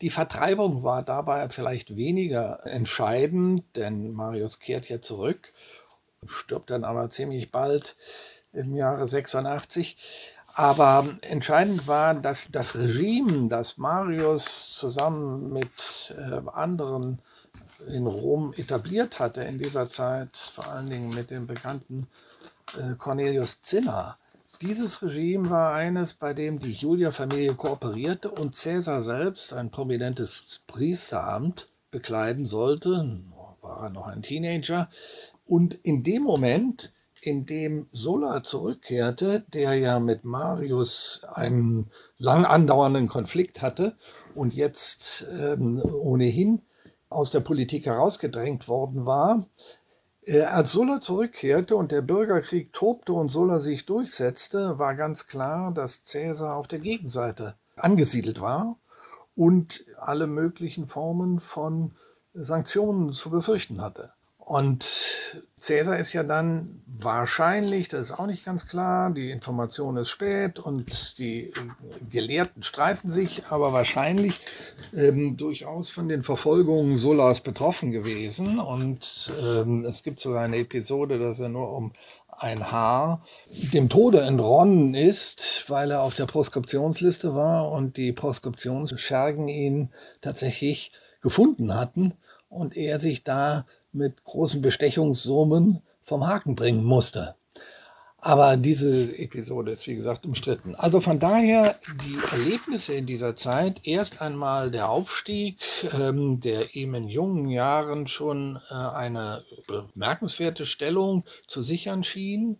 Die 0.00 0.10
Vertreibung 0.10 0.84
war 0.84 1.02
dabei 1.02 1.48
vielleicht 1.48 1.96
weniger 1.96 2.64
entscheidend, 2.64 3.64
denn 3.74 4.12
Marius 4.12 4.60
kehrt 4.60 4.88
ja 4.88 5.00
zurück, 5.00 5.52
stirbt 6.26 6.70
dann 6.70 6.84
aber 6.84 7.10
ziemlich 7.10 7.50
bald 7.50 7.96
im 8.52 8.76
Jahre 8.76 9.08
86. 9.08 9.96
Aber 10.58 11.18
entscheidend 11.20 11.86
war, 11.86 12.14
dass 12.14 12.48
das 12.50 12.74
Regime, 12.76 13.48
das 13.48 13.76
Marius 13.76 14.72
zusammen 14.74 15.52
mit 15.52 16.14
äh, 16.16 16.40
anderen 16.50 17.18
in 17.88 18.06
Rom 18.06 18.54
etabliert 18.56 19.18
hatte 19.18 19.42
in 19.42 19.58
dieser 19.58 19.90
Zeit, 19.90 20.34
vor 20.34 20.66
allen 20.66 20.88
Dingen 20.88 21.10
mit 21.10 21.30
dem 21.30 21.46
bekannten 21.46 22.06
äh, 22.74 22.94
Cornelius 22.94 23.60
Cinna, 23.60 24.16
dieses 24.62 25.02
Regime 25.02 25.50
war 25.50 25.74
eines, 25.74 26.14
bei 26.14 26.32
dem 26.32 26.58
die 26.58 26.72
Julia-Familie 26.72 27.54
kooperierte 27.54 28.30
und 28.30 28.58
Caesar 28.58 29.02
selbst 29.02 29.52
ein 29.52 29.70
prominentes 29.70 30.62
Priesteramt 30.66 31.70
bekleiden 31.90 32.46
sollte, 32.46 33.20
war 33.60 33.82
er 33.82 33.90
noch 33.90 34.06
ein 34.06 34.22
Teenager. 34.22 34.88
Und 35.44 35.74
in 35.74 36.02
dem 36.02 36.22
Moment 36.22 36.94
in 37.26 37.44
dem 37.44 37.88
Sulla 37.90 38.44
zurückkehrte, 38.44 39.44
der 39.52 39.74
ja 39.74 39.98
mit 39.98 40.24
Marius 40.24 41.22
einen 41.32 41.90
lang 42.18 42.44
andauernden 42.44 43.08
Konflikt 43.08 43.62
hatte 43.62 43.96
und 44.36 44.54
jetzt 44.54 45.26
ähm, 45.40 45.82
ohnehin 45.82 46.62
aus 47.08 47.30
der 47.30 47.40
Politik 47.40 47.86
herausgedrängt 47.86 48.68
worden 48.68 49.06
war, 49.06 49.44
äh, 50.22 50.42
als 50.42 50.70
Sulla 50.70 51.00
zurückkehrte 51.00 51.74
und 51.74 51.90
der 51.90 52.02
Bürgerkrieg 52.02 52.72
tobte 52.72 53.12
und 53.12 53.28
Sulla 53.28 53.58
sich 53.58 53.86
durchsetzte, 53.86 54.78
war 54.78 54.94
ganz 54.94 55.26
klar, 55.26 55.74
dass 55.74 56.04
Caesar 56.04 56.54
auf 56.54 56.68
der 56.68 56.78
Gegenseite 56.78 57.56
angesiedelt 57.74 58.40
war 58.40 58.78
und 59.34 59.84
alle 59.98 60.28
möglichen 60.28 60.86
Formen 60.86 61.40
von 61.40 61.96
Sanktionen 62.34 63.10
zu 63.10 63.30
befürchten 63.30 63.82
hatte. 63.82 64.12
Und 64.46 64.84
Cäsar 65.58 65.98
ist 65.98 66.12
ja 66.12 66.22
dann 66.22 66.80
wahrscheinlich, 66.86 67.88
das 67.88 68.00
ist 68.02 68.12
auch 68.12 68.28
nicht 68.28 68.44
ganz 68.44 68.68
klar, 68.68 69.10
die 69.10 69.32
Information 69.32 69.96
ist 69.96 70.08
spät 70.08 70.60
und 70.60 71.18
die 71.18 71.52
Gelehrten 72.08 72.62
streiten 72.62 73.10
sich, 73.10 73.46
aber 73.50 73.72
wahrscheinlich 73.72 74.38
ähm, 74.94 75.36
durchaus 75.36 75.90
von 75.90 76.08
den 76.08 76.22
Verfolgungen 76.22 76.96
Sullas 76.96 77.40
betroffen 77.40 77.90
gewesen. 77.90 78.60
Und 78.60 79.32
ähm, 79.42 79.84
es 79.84 80.04
gibt 80.04 80.20
sogar 80.20 80.44
eine 80.44 80.58
Episode, 80.58 81.18
dass 81.18 81.40
er 81.40 81.48
nur 81.48 81.72
um 81.72 81.92
ein 82.30 82.70
Haar 82.70 83.24
dem 83.72 83.88
Tode 83.88 84.20
entronnen 84.20 84.94
ist, 84.94 85.64
weil 85.66 85.90
er 85.90 86.02
auf 86.02 86.14
der 86.14 86.26
Proskriptionsliste 86.26 87.34
war 87.34 87.72
und 87.72 87.96
die 87.96 88.12
Proskriptionsschergen 88.12 89.48
ihn 89.48 89.88
tatsächlich 90.20 90.92
gefunden 91.20 91.74
hatten 91.74 92.12
und 92.56 92.76
er 92.76 92.98
sich 92.98 93.24
da 93.24 93.66
mit 93.92 94.24
großen 94.24 94.62
Bestechungssummen 94.62 95.82
vom 96.04 96.26
Haken 96.26 96.54
bringen 96.54 96.84
musste. 96.84 97.34
Aber 98.18 98.56
diese 98.56 99.16
Episode 99.18 99.70
ist, 99.70 99.86
wie 99.86 99.94
gesagt, 99.94 100.26
umstritten. 100.26 100.74
Also 100.74 101.00
von 101.00 101.20
daher 101.20 101.78
die 102.04 102.18
Erlebnisse 102.32 102.94
in 102.94 103.06
dieser 103.06 103.36
Zeit. 103.36 103.82
Erst 103.84 104.20
einmal 104.20 104.72
der 104.72 104.88
Aufstieg, 104.88 105.60
ähm, 105.96 106.40
der 106.40 106.74
ihm 106.74 106.96
in 106.96 107.06
jungen 107.06 107.48
Jahren 107.48 108.08
schon 108.08 108.58
äh, 108.68 108.74
eine 108.74 109.44
bemerkenswerte 109.68 110.66
Stellung 110.66 111.24
zu 111.46 111.62
sichern 111.62 112.02
schien. 112.02 112.58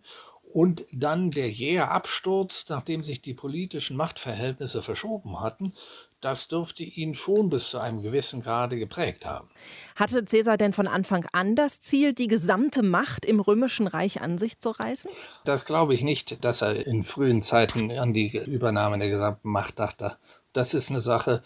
Und 0.53 0.85
dann 0.93 1.31
der 1.31 1.49
jähe 1.49 1.89
Absturz, 1.89 2.67
nachdem 2.69 3.03
sich 3.03 3.21
die 3.21 3.33
politischen 3.33 3.97
Machtverhältnisse 3.97 4.81
verschoben 4.81 5.41
hatten, 5.41 5.73
das 6.21 6.47
dürfte 6.47 6.83
ihn 6.83 7.13
schon 7.13 7.49
bis 7.49 7.69
zu 7.69 7.79
einem 7.79 8.01
gewissen 8.01 8.41
Grade 8.41 8.77
geprägt 8.77 9.25
haben. 9.25 9.49
Hatte 9.95 10.23
Caesar 10.23 10.57
denn 10.57 10.73
von 10.73 10.87
Anfang 10.87 11.25
an 11.31 11.55
das 11.55 11.79
Ziel, 11.79 12.13
die 12.13 12.27
gesamte 12.27 12.83
Macht 12.83 13.25
im 13.25 13.39
römischen 13.39 13.87
Reich 13.87 14.21
an 14.21 14.37
sich 14.37 14.59
zu 14.59 14.71
reißen? 14.71 15.11
Das 15.45 15.65
glaube 15.65 15.93
ich 15.93 16.01
nicht, 16.01 16.43
dass 16.43 16.61
er 16.61 16.87
in 16.87 17.03
frühen 17.03 17.43
Zeiten 17.43 17.91
an 17.91 18.13
die 18.13 18.37
Übernahme 18.37 18.97
der 18.97 19.09
gesamten 19.09 19.49
Macht 19.49 19.79
dachte. 19.79 20.17
Das 20.53 20.73
ist 20.73 20.89
eine 20.89 21.01
Sache. 21.01 21.43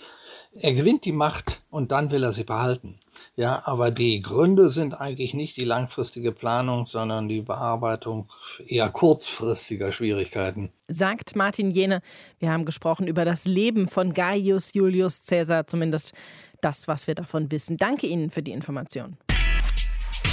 Er 0.54 0.74
gewinnt 0.74 1.04
die 1.04 1.12
Macht 1.12 1.62
und 1.70 1.92
dann 1.92 2.12
will 2.12 2.24
er 2.24 2.32
sie 2.32 2.46
behalten. 2.46 3.00
Ja, 3.36 3.64
aber 3.66 3.92
die 3.92 4.22
Gründe 4.22 4.70
sind 4.70 4.94
eigentlich 4.94 5.34
nicht 5.34 5.58
die 5.58 5.66
langfristige 5.66 6.32
Planung, 6.32 6.86
sondern 6.86 7.28
die 7.28 7.42
Bearbeitung 7.42 8.30
eher 8.66 8.90
kurzfristiger 8.90 9.92
Schwierigkeiten. 9.92 10.72
Sagt 10.88 11.36
Martin 11.36 11.72
Jene. 11.72 12.02
Wir 12.40 12.52
haben 12.52 12.66
gesprochen 12.66 13.08
über 13.08 13.26
das 13.26 13.46
Leben 13.46 13.88
von 13.88 14.14
Gaius 14.14 14.74
Julius 14.74 15.26
Caesar, 15.26 15.68
zumindest 15.68 16.14
das, 16.62 16.88
was 16.88 17.08
wir 17.08 17.16
davon 17.16 17.52
wissen. 17.52 17.78
Danke 17.78 18.08
Ihnen 18.08 18.30
für 18.30 18.44
die 18.44 18.52
Information. 18.52 19.18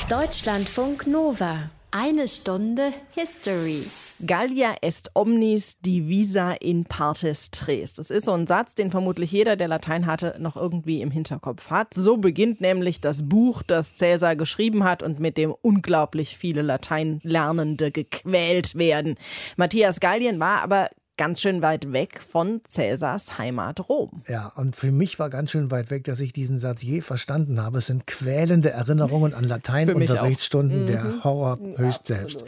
Deutschlandfunk 0.09 1.07
Nova. 1.07 1.71
Eine 1.91 2.29
Stunde 2.29 2.93
History. 3.13 3.83
Gallia 4.27 4.75
est 4.83 5.11
omnis 5.15 5.81
divisa 5.81 6.53
in 6.53 6.85
partes 6.85 7.51
tres. 7.51 7.95
Das 7.95 8.11
ist 8.11 8.27
so 8.27 8.33
ein 8.33 8.47
Satz, 8.47 8.75
den 8.75 8.91
vermutlich 8.91 9.33
jeder, 9.33 9.57
der 9.57 9.69
Latein 9.69 10.05
hatte, 10.05 10.37
noch 10.39 10.57
irgendwie 10.57 11.01
im 11.01 11.11
Hinterkopf 11.11 11.71
hat. 11.71 11.95
So 11.95 12.19
beginnt 12.19 12.61
nämlich 12.61 13.01
das 13.01 13.27
Buch, 13.27 13.63
das 13.63 13.95
Cäsar 13.95 14.37
geschrieben 14.37 14.85
hat 14.85 15.03
und 15.03 15.19
mit 15.19 15.39
dem 15.39 15.55
unglaublich 15.63 16.37
viele 16.37 16.61
Lateinlernende 16.61 17.91
gequält 17.91 18.75
werden. 18.75 19.15
Matthias 19.57 19.99
Gallien 19.99 20.41
war 20.41 20.61
aber 20.61 20.91
ganz 21.19 21.41
schön 21.41 21.61
weit 21.63 21.93
weg 21.93 22.21
von 22.27 22.63
Cäsars 22.67 23.39
Heimat 23.39 23.89
Rom. 23.89 24.23
Ja, 24.29 24.53
und 24.55 24.77
für 24.77 24.93
mich 24.93 25.19
war 25.19 25.29
ganz 25.29 25.51
schön 25.51 25.71
weit 25.71 25.91
weg, 25.91 26.05
dass 26.05 26.21
ich 26.21 26.33
diesen 26.33 26.61
Satz 26.61 26.81
je 26.83 27.01
verstanden 27.01 27.61
habe. 27.61 27.79
Es 27.79 27.87
sind 27.87 28.07
quälende 28.07 28.71
Erinnerungen 28.71 29.35
an 29.35 29.43
Lateinunterrichtsstunden, 29.45 30.83
mhm. 30.83 30.87
der 30.87 31.25
Horror 31.25 31.59
höchst 31.77 32.07
selbst. 32.07 32.45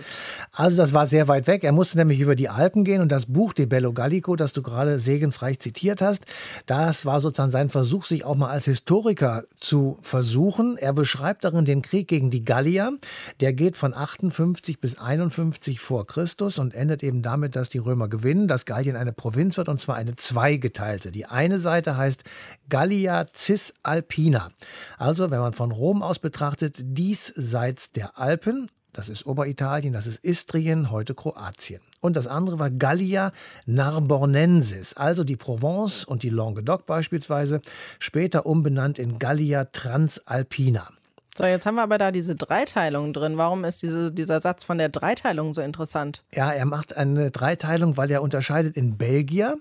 Also 0.52 0.76
das 0.76 0.94
war 0.94 1.08
sehr 1.08 1.26
weit 1.26 1.48
weg. 1.48 1.64
Er 1.64 1.72
musste 1.72 1.98
nämlich 1.98 2.20
über 2.20 2.36
die 2.36 2.48
Alpen 2.48 2.84
gehen 2.84 3.02
und 3.02 3.10
das 3.10 3.26
Buch 3.26 3.52
De 3.52 3.66
Bello 3.66 3.92
Gallico, 3.92 4.36
das 4.36 4.52
du 4.52 4.62
gerade 4.62 5.00
segensreich 5.00 5.58
zitiert 5.58 6.00
hast, 6.00 6.24
das 6.66 7.04
war 7.04 7.20
sozusagen 7.20 7.50
sein 7.50 7.70
Versuch, 7.70 8.04
sich 8.04 8.24
auch 8.24 8.36
mal 8.36 8.50
als 8.50 8.66
Historiker 8.66 9.42
zu 9.58 9.98
versuchen. 10.02 10.76
Er 10.76 10.92
beschreibt 10.92 11.42
darin 11.42 11.64
den 11.64 11.82
Krieg 11.82 12.06
gegen 12.06 12.30
die 12.30 12.44
Gallier. 12.44 12.92
Der 13.40 13.52
geht 13.52 13.76
von 13.76 13.94
58 13.94 14.80
bis 14.80 14.96
51 14.96 15.80
vor 15.80 16.06
Christus 16.06 16.60
und 16.60 16.72
endet 16.72 17.02
eben 17.02 17.22
damit, 17.22 17.56
dass 17.56 17.68
die 17.68 17.78
Römer 17.78 18.06
gewinnen. 18.06 18.46
Das 18.46 18.59
dass 18.60 18.66
Gallien 18.66 18.96
eine 18.96 19.14
Provinz 19.14 19.56
wird, 19.56 19.70
und 19.70 19.80
zwar 19.80 19.96
eine 19.96 20.14
zweigeteilte. 20.14 21.10
Die 21.10 21.24
eine 21.24 21.58
Seite 21.58 21.96
heißt 21.96 22.24
Gallia 22.68 23.24
Cisalpina. 23.24 24.50
Also, 24.98 25.30
wenn 25.30 25.40
man 25.40 25.54
von 25.54 25.70
Rom 25.70 26.02
aus 26.02 26.18
betrachtet, 26.18 26.78
diesseits 26.82 27.92
der 27.92 28.18
Alpen, 28.18 28.66
das 28.92 29.08
ist 29.08 29.24
Oberitalien, 29.24 29.94
das 29.94 30.06
ist 30.06 30.22
Istrien, 30.22 30.90
heute 30.90 31.14
Kroatien. 31.14 31.80
und 32.02 32.16
das 32.16 32.26
andere 32.26 32.58
war 32.58 32.70
Gallia 32.70 33.32
Narbonensis, 33.64 34.92
also 34.92 35.24
die 35.24 35.36
Provence 35.36 36.04
und 36.04 36.22
die 36.22 36.30
Languedoc 36.30 36.84
beispielsweise, 36.84 37.62
später 37.98 38.44
umbenannt 38.44 38.98
in 38.98 39.18
Gallia 39.18 39.66
Transalpina. 39.66 40.90
So, 41.36 41.44
jetzt 41.44 41.64
haben 41.64 41.76
wir 41.76 41.82
aber 41.82 41.98
da 41.98 42.10
diese 42.10 42.34
Dreiteilung 42.34 43.12
drin. 43.12 43.36
Warum 43.36 43.64
ist 43.64 43.82
diese, 43.82 44.12
dieser 44.12 44.40
Satz 44.40 44.64
von 44.64 44.78
der 44.78 44.88
Dreiteilung 44.88 45.54
so 45.54 45.62
interessant? 45.62 46.22
Ja, 46.34 46.50
er 46.52 46.66
macht 46.66 46.96
eine 46.96 47.30
Dreiteilung, 47.30 47.96
weil 47.96 48.10
er 48.10 48.22
unterscheidet 48.22 48.76
in 48.76 48.96
Belgier, 48.96 49.56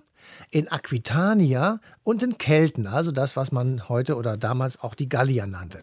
in 0.52 0.68
Aquitania 0.68 1.80
und 2.04 2.24
in 2.24 2.40
Kelten, 2.40 2.88
also 2.88 3.12
das, 3.12 3.36
was 3.36 3.52
man 3.52 3.88
heute 3.88 4.16
oder 4.16 4.36
damals 4.36 4.82
auch 4.82 4.96
die 4.96 5.08
Gallier 5.08 5.46
nannte. 5.46 5.80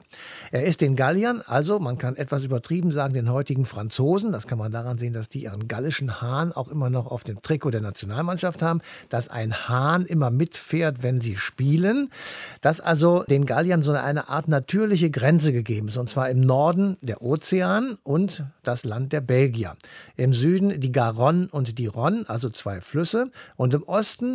Er 0.50 0.64
ist 0.64 0.80
den 0.80 0.96
Galliern, 0.96 1.40
also 1.46 1.78
man 1.78 1.98
kann 1.98 2.16
etwas 2.16 2.42
übertrieben 2.42 2.90
sagen, 2.90 3.14
den 3.14 3.30
heutigen 3.30 3.64
Franzosen, 3.64 4.32
das 4.32 4.48
kann 4.48 4.58
man 4.58 4.72
daran 4.72 4.98
sehen, 4.98 5.12
dass 5.12 5.28
die 5.28 5.44
ihren 5.44 5.68
gallischen 5.68 6.20
Hahn 6.20 6.50
auch 6.50 6.66
immer 6.68 6.90
noch 6.90 7.06
auf 7.06 7.22
dem 7.22 7.42
Trikot 7.42 7.70
der 7.70 7.80
Nationalmannschaft 7.80 8.60
haben, 8.60 8.80
dass 9.08 9.28
ein 9.28 9.68
Hahn 9.68 10.04
immer 10.04 10.30
mitfährt, 10.30 11.04
wenn 11.04 11.20
sie 11.20 11.36
spielen, 11.36 12.10
dass 12.60 12.80
also 12.80 13.22
den 13.22 13.46
Galliern 13.46 13.82
so 13.82 13.92
eine 13.92 14.28
Art 14.28 14.48
natürliche 14.48 15.10
Grenze 15.10 15.52
gegeben 15.52 15.86
ist, 15.86 15.96
und 15.96 16.10
zwar 16.10 16.28
im 16.28 16.40
Norden 16.40 16.96
der 17.02 17.22
Ozean 17.22 17.98
und 18.02 18.44
das 18.64 18.84
Land 18.84 19.12
der 19.12 19.20
Belgier. 19.20 19.76
Im 20.16 20.32
Süden 20.32 20.80
die 20.80 20.90
Garonne 20.90 21.46
und 21.52 21.78
die 21.78 21.86
Rhone, 21.86 22.24
also 22.26 22.50
zwei 22.50 22.80
Flüsse, 22.80 23.30
und 23.54 23.74
im 23.74 23.84
Osten 23.84 24.25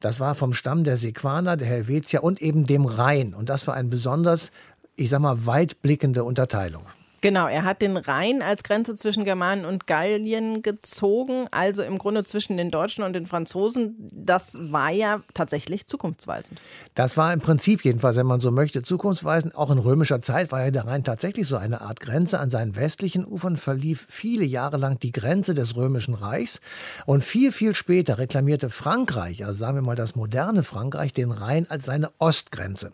das 0.00 0.18
war 0.18 0.34
vom 0.34 0.52
Stamm 0.52 0.84
der 0.84 0.96
Sequaner, 0.96 1.56
der 1.56 1.68
Helvetier 1.68 2.24
und 2.24 2.40
eben 2.40 2.66
dem 2.66 2.86
Rhein. 2.86 3.34
Und 3.34 3.48
das 3.48 3.66
war 3.66 3.74
eine 3.74 3.88
besonders, 3.88 4.50
ich 4.96 5.10
sag 5.10 5.20
mal, 5.20 5.46
weitblickende 5.46 6.24
Unterteilung. 6.24 6.84
Genau, 7.22 7.46
er 7.48 7.64
hat 7.64 7.82
den 7.82 7.98
Rhein 7.98 8.40
als 8.40 8.62
Grenze 8.62 8.94
zwischen 8.94 9.24
Germanen 9.24 9.66
und 9.66 9.86
Gallien 9.86 10.62
gezogen, 10.62 11.46
also 11.50 11.82
im 11.82 11.98
Grunde 11.98 12.24
zwischen 12.24 12.56
den 12.56 12.70
Deutschen 12.70 13.04
und 13.04 13.12
den 13.12 13.26
Franzosen. 13.26 14.08
Das 14.14 14.56
war 14.58 14.90
ja 14.90 15.20
tatsächlich 15.34 15.86
zukunftsweisend. 15.86 16.62
Das 16.94 17.18
war 17.18 17.32
im 17.34 17.40
Prinzip 17.40 17.84
jedenfalls, 17.84 18.16
wenn 18.16 18.26
man 18.26 18.40
so 18.40 18.50
möchte, 18.50 18.82
zukunftsweisend. 18.82 19.54
Auch 19.54 19.70
in 19.70 19.78
römischer 19.78 20.22
Zeit 20.22 20.50
war 20.50 20.64
ja 20.64 20.70
der 20.70 20.86
Rhein 20.86 21.04
tatsächlich 21.04 21.46
so 21.46 21.56
eine 21.56 21.82
Art 21.82 22.00
Grenze. 22.00 22.38
An 22.40 22.50
seinen 22.50 22.74
westlichen 22.74 23.26
Ufern 23.26 23.58
verlief 23.58 24.06
viele 24.08 24.44
Jahre 24.44 24.78
lang 24.78 24.98
die 24.98 25.12
Grenze 25.12 25.52
des 25.52 25.76
römischen 25.76 26.14
Reichs. 26.14 26.60
Und 27.04 27.22
viel, 27.22 27.52
viel 27.52 27.74
später 27.74 28.16
reklamierte 28.16 28.70
Frankreich, 28.70 29.44
also 29.44 29.58
sagen 29.58 29.76
wir 29.76 29.82
mal 29.82 29.96
das 29.96 30.16
moderne 30.16 30.62
Frankreich, 30.62 31.12
den 31.12 31.32
Rhein 31.32 31.66
als 31.68 31.84
seine 31.84 32.10
Ostgrenze. 32.18 32.92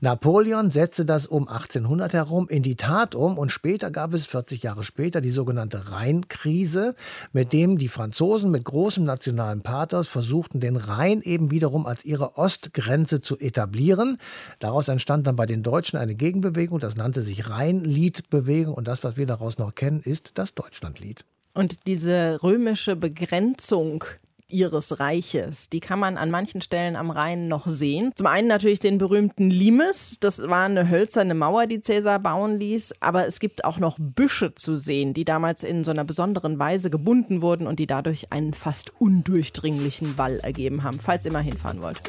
Napoleon 0.00 0.70
setzte 0.70 1.04
das 1.04 1.28
um 1.28 1.46
1800 1.46 2.12
herum 2.12 2.48
in 2.48 2.64
die 2.64 2.74
Tat 2.74 3.14
um 3.14 3.38
und 3.38 3.52
später 3.52 3.67
Später 3.68 3.90
gab 3.90 4.14
es, 4.14 4.24
40 4.24 4.62
Jahre 4.62 4.82
später, 4.82 5.20
die 5.20 5.28
sogenannte 5.28 5.90
Rheinkrise, 5.90 6.94
mit 7.34 7.52
dem 7.52 7.76
die 7.76 7.88
Franzosen 7.88 8.50
mit 8.50 8.64
großem 8.64 9.04
nationalen 9.04 9.60
Pathos 9.60 10.08
versuchten, 10.08 10.58
den 10.58 10.76
Rhein 10.76 11.20
eben 11.20 11.50
wiederum 11.50 11.84
als 11.84 12.02
ihre 12.02 12.38
Ostgrenze 12.38 13.20
zu 13.20 13.38
etablieren. 13.38 14.16
Daraus 14.58 14.88
entstand 14.88 15.26
dann 15.26 15.36
bei 15.36 15.44
den 15.44 15.62
Deutschen 15.62 15.98
eine 15.98 16.14
Gegenbewegung, 16.14 16.78
das 16.78 16.96
nannte 16.96 17.20
sich 17.20 17.50
Rheinliedbewegung 17.50 18.72
und 18.72 18.88
das, 18.88 19.04
was 19.04 19.18
wir 19.18 19.26
daraus 19.26 19.58
noch 19.58 19.74
kennen, 19.74 20.00
ist 20.00 20.30
das 20.36 20.54
Deutschlandlied. 20.54 21.26
Und 21.52 21.86
diese 21.86 22.42
römische 22.42 22.96
Begrenzung 22.96 24.02
ihres 24.50 24.98
Reiches. 24.98 25.68
Die 25.68 25.80
kann 25.80 25.98
man 25.98 26.16
an 26.16 26.30
manchen 26.30 26.60
Stellen 26.60 26.96
am 26.96 27.10
Rhein 27.10 27.48
noch 27.48 27.66
sehen. 27.66 28.12
Zum 28.14 28.26
einen 28.26 28.48
natürlich 28.48 28.78
den 28.78 28.98
berühmten 28.98 29.50
Limes. 29.50 30.18
Das 30.20 30.48
war 30.48 30.64
eine 30.64 30.88
hölzerne 30.88 31.34
Mauer, 31.34 31.66
die 31.66 31.80
Cäsar 31.80 32.18
bauen 32.18 32.58
ließ. 32.58 32.94
Aber 33.00 33.26
es 33.26 33.40
gibt 33.40 33.64
auch 33.64 33.78
noch 33.78 33.98
Büsche 34.00 34.54
zu 34.54 34.78
sehen, 34.78 35.14
die 35.14 35.24
damals 35.24 35.62
in 35.62 35.84
so 35.84 35.90
einer 35.90 36.04
besonderen 36.04 36.58
Weise 36.58 36.90
gebunden 36.90 37.42
wurden 37.42 37.66
und 37.66 37.78
die 37.78 37.86
dadurch 37.86 38.32
einen 38.32 38.54
fast 38.54 38.92
undurchdringlichen 38.98 40.18
Wall 40.18 40.40
ergeben 40.40 40.82
haben, 40.82 40.98
falls 40.98 41.26
ihr 41.26 41.32
mal 41.32 41.42
hinfahren 41.42 41.82
wollt. 41.82 42.00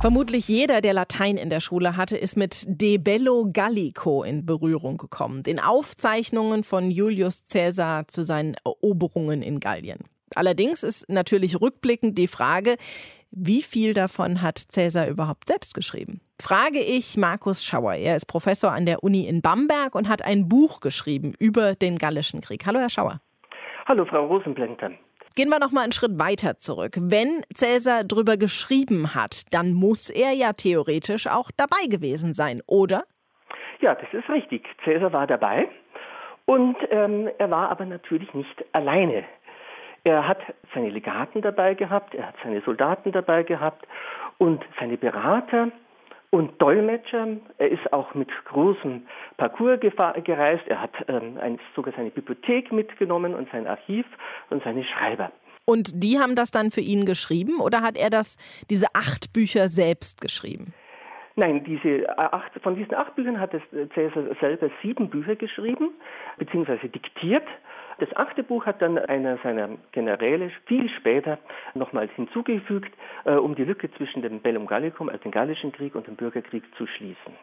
Vermutlich 0.00 0.46
jeder, 0.46 0.82
der 0.82 0.92
Latein 0.92 1.36
in 1.36 1.48
der 1.48 1.60
Schule 1.60 1.96
hatte, 1.96 2.16
ist 2.16 2.36
mit 2.36 2.64
De 2.66 2.98
Bello 2.98 3.46
Gallico 3.50 4.22
in 4.22 4.44
Berührung 4.44 4.98
gekommen, 4.98 5.42
den 5.42 5.58
Aufzeichnungen 5.58 6.64
von 6.64 6.90
Julius 6.90 7.44
Caesar 7.50 8.06
zu 8.06 8.22
seinen 8.22 8.56
Eroberungen 8.64 9.42
in 9.42 9.58
Gallien. 9.58 10.00
Allerdings 10.34 10.82
ist 10.82 11.08
natürlich 11.08 11.60
rückblickend 11.60 12.18
die 12.18 12.28
Frage, 12.28 12.76
wie 13.30 13.62
viel 13.62 13.94
davon 13.94 14.42
hat 14.42 14.66
Caesar 14.72 15.08
überhaupt 15.08 15.48
selbst 15.48 15.74
geschrieben? 15.74 16.20
Frage 16.40 16.80
ich 16.80 17.16
Markus 17.16 17.64
Schauer. 17.64 17.94
Er 17.94 18.16
ist 18.16 18.26
Professor 18.26 18.72
an 18.72 18.86
der 18.86 19.02
Uni 19.02 19.26
in 19.26 19.40
Bamberg 19.40 19.94
und 19.94 20.08
hat 20.08 20.22
ein 20.22 20.48
Buch 20.48 20.80
geschrieben 20.80 21.32
über 21.38 21.74
den 21.74 21.96
Gallischen 21.96 22.42
Krieg. 22.42 22.66
Hallo, 22.66 22.78
Herr 22.78 22.90
Schauer. 22.90 23.20
Hallo, 23.86 24.04
Frau 24.04 24.26
Rosenblender. 24.26 24.90
Gehen 25.36 25.50
wir 25.50 25.58
noch 25.58 25.70
mal 25.70 25.82
einen 25.82 25.92
Schritt 25.92 26.18
weiter 26.18 26.56
zurück. 26.56 26.96
Wenn 26.98 27.42
Cäsar 27.52 28.04
drüber 28.04 28.38
geschrieben 28.38 29.14
hat, 29.14 29.42
dann 29.52 29.74
muss 29.74 30.08
er 30.08 30.32
ja 30.32 30.54
theoretisch 30.54 31.26
auch 31.26 31.50
dabei 31.58 31.88
gewesen 31.90 32.32
sein, 32.32 32.62
oder? 32.66 33.02
Ja, 33.82 33.94
das 33.94 34.08
ist 34.14 34.30
richtig. 34.30 34.64
Cäsar 34.82 35.12
war 35.12 35.26
dabei 35.26 35.68
und 36.46 36.78
ähm, 36.90 37.28
er 37.36 37.50
war 37.50 37.70
aber 37.70 37.84
natürlich 37.84 38.32
nicht 38.32 38.64
alleine. 38.72 39.24
Er 40.04 40.26
hat 40.26 40.38
seine 40.74 40.88
Legaten 40.88 41.42
dabei 41.42 41.74
gehabt, 41.74 42.14
er 42.14 42.28
hat 42.28 42.36
seine 42.42 42.62
Soldaten 42.62 43.12
dabei 43.12 43.42
gehabt 43.42 43.86
und 44.38 44.64
seine 44.80 44.96
Berater 44.96 45.70
und 46.30 46.60
Dolmetscher. 46.60 47.28
Er 47.58 47.70
ist 47.70 47.92
auch 47.92 48.14
mit 48.14 48.28
großem 48.46 49.06
Parcours 49.36 49.80
gereist. 49.80 50.64
Er 50.66 50.82
hat 50.82 50.92
ähm, 51.08 51.58
sogar 51.74 51.94
seine 51.96 52.10
Bibliothek 52.10 52.72
mitgenommen 52.72 53.34
und 53.34 53.48
sein 53.50 53.66
Archiv 53.66 54.06
und 54.50 54.62
seine 54.62 54.84
Schreiber. 54.84 55.30
Und 55.64 56.04
die 56.04 56.18
haben 56.18 56.36
das 56.36 56.50
dann 56.50 56.70
für 56.70 56.80
ihn 56.80 57.04
geschrieben 57.04 57.60
oder 57.60 57.82
hat 57.82 57.98
er 57.98 58.08
das, 58.08 58.38
diese 58.70 58.86
acht 58.94 59.32
Bücher 59.32 59.68
selbst 59.68 60.20
geschrieben? 60.20 60.72
Nein, 61.34 61.64
diese 61.64 62.08
acht, 62.18 62.52
von 62.62 62.76
diesen 62.76 62.94
acht 62.94 63.14
Büchern 63.14 63.38
hat 63.38 63.50
Cäsar 63.94 64.22
selber 64.40 64.70
sieben 64.82 65.10
Bücher 65.10 65.36
geschrieben, 65.36 65.90
beziehungsweise 66.38 66.88
diktiert. 66.88 67.46
Das 67.98 68.14
achte 68.14 68.42
Buch 68.42 68.66
hat 68.66 68.82
dann 68.82 68.98
einer 68.98 69.38
seiner 69.42 69.70
Generäle 69.92 70.50
viel 70.66 70.88
später 70.90 71.38
nochmals 71.74 72.12
hinzugefügt, 72.12 72.92
äh, 73.24 73.32
um 73.32 73.54
die 73.54 73.64
Lücke 73.64 73.90
zwischen 73.92 74.22
dem 74.22 74.40
Bellum 74.40 74.66
Gallicum, 74.66 75.08
also 75.08 75.22
dem 75.22 75.30
Gallischen 75.30 75.72
Krieg, 75.72 75.94
und 75.94 76.06
dem 76.06 76.16
Bürgerkrieg 76.16 76.62
zu 76.76 76.86
schließen. 76.86 77.34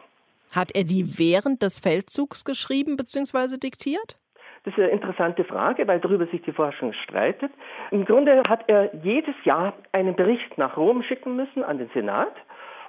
Hat 0.54 0.70
er 0.74 0.84
die 0.84 1.18
während 1.18 1.62
des 1.62 1.80
Feldzugs 1.80 2.44
geschrieben 2.44 2.96
bzw. 2.96 3.58
diktiert? 3.58 4.16
Das 4.64 4.72
ist 4.72 4.82
eine 4.82 4.92
interessante 4.92 5.44
Frage, 5.44 5.86
weil 5.86 6.00
darüber 6.00 6.26
sich 6.26 6.40
die 6.42 6.52
Forschung 6.52 6.94
streitet. 6.94 7.52
Im 7.90 8.06
Grunde 8.06 8.42
hat 8.48 8.64
er 8.66 8.94
jedes 9.02 9.34
Jahr 9.44 9.74
einen 9.92 10.16
Bericht 10.16 10.56
nach 10.56 10.76
Rom 10.76 11.02
schicken 11.02 11.36
müssen 11.36 11.62
an 11.62 11.78
den 11.78 11.90
Senat 11.92 12.34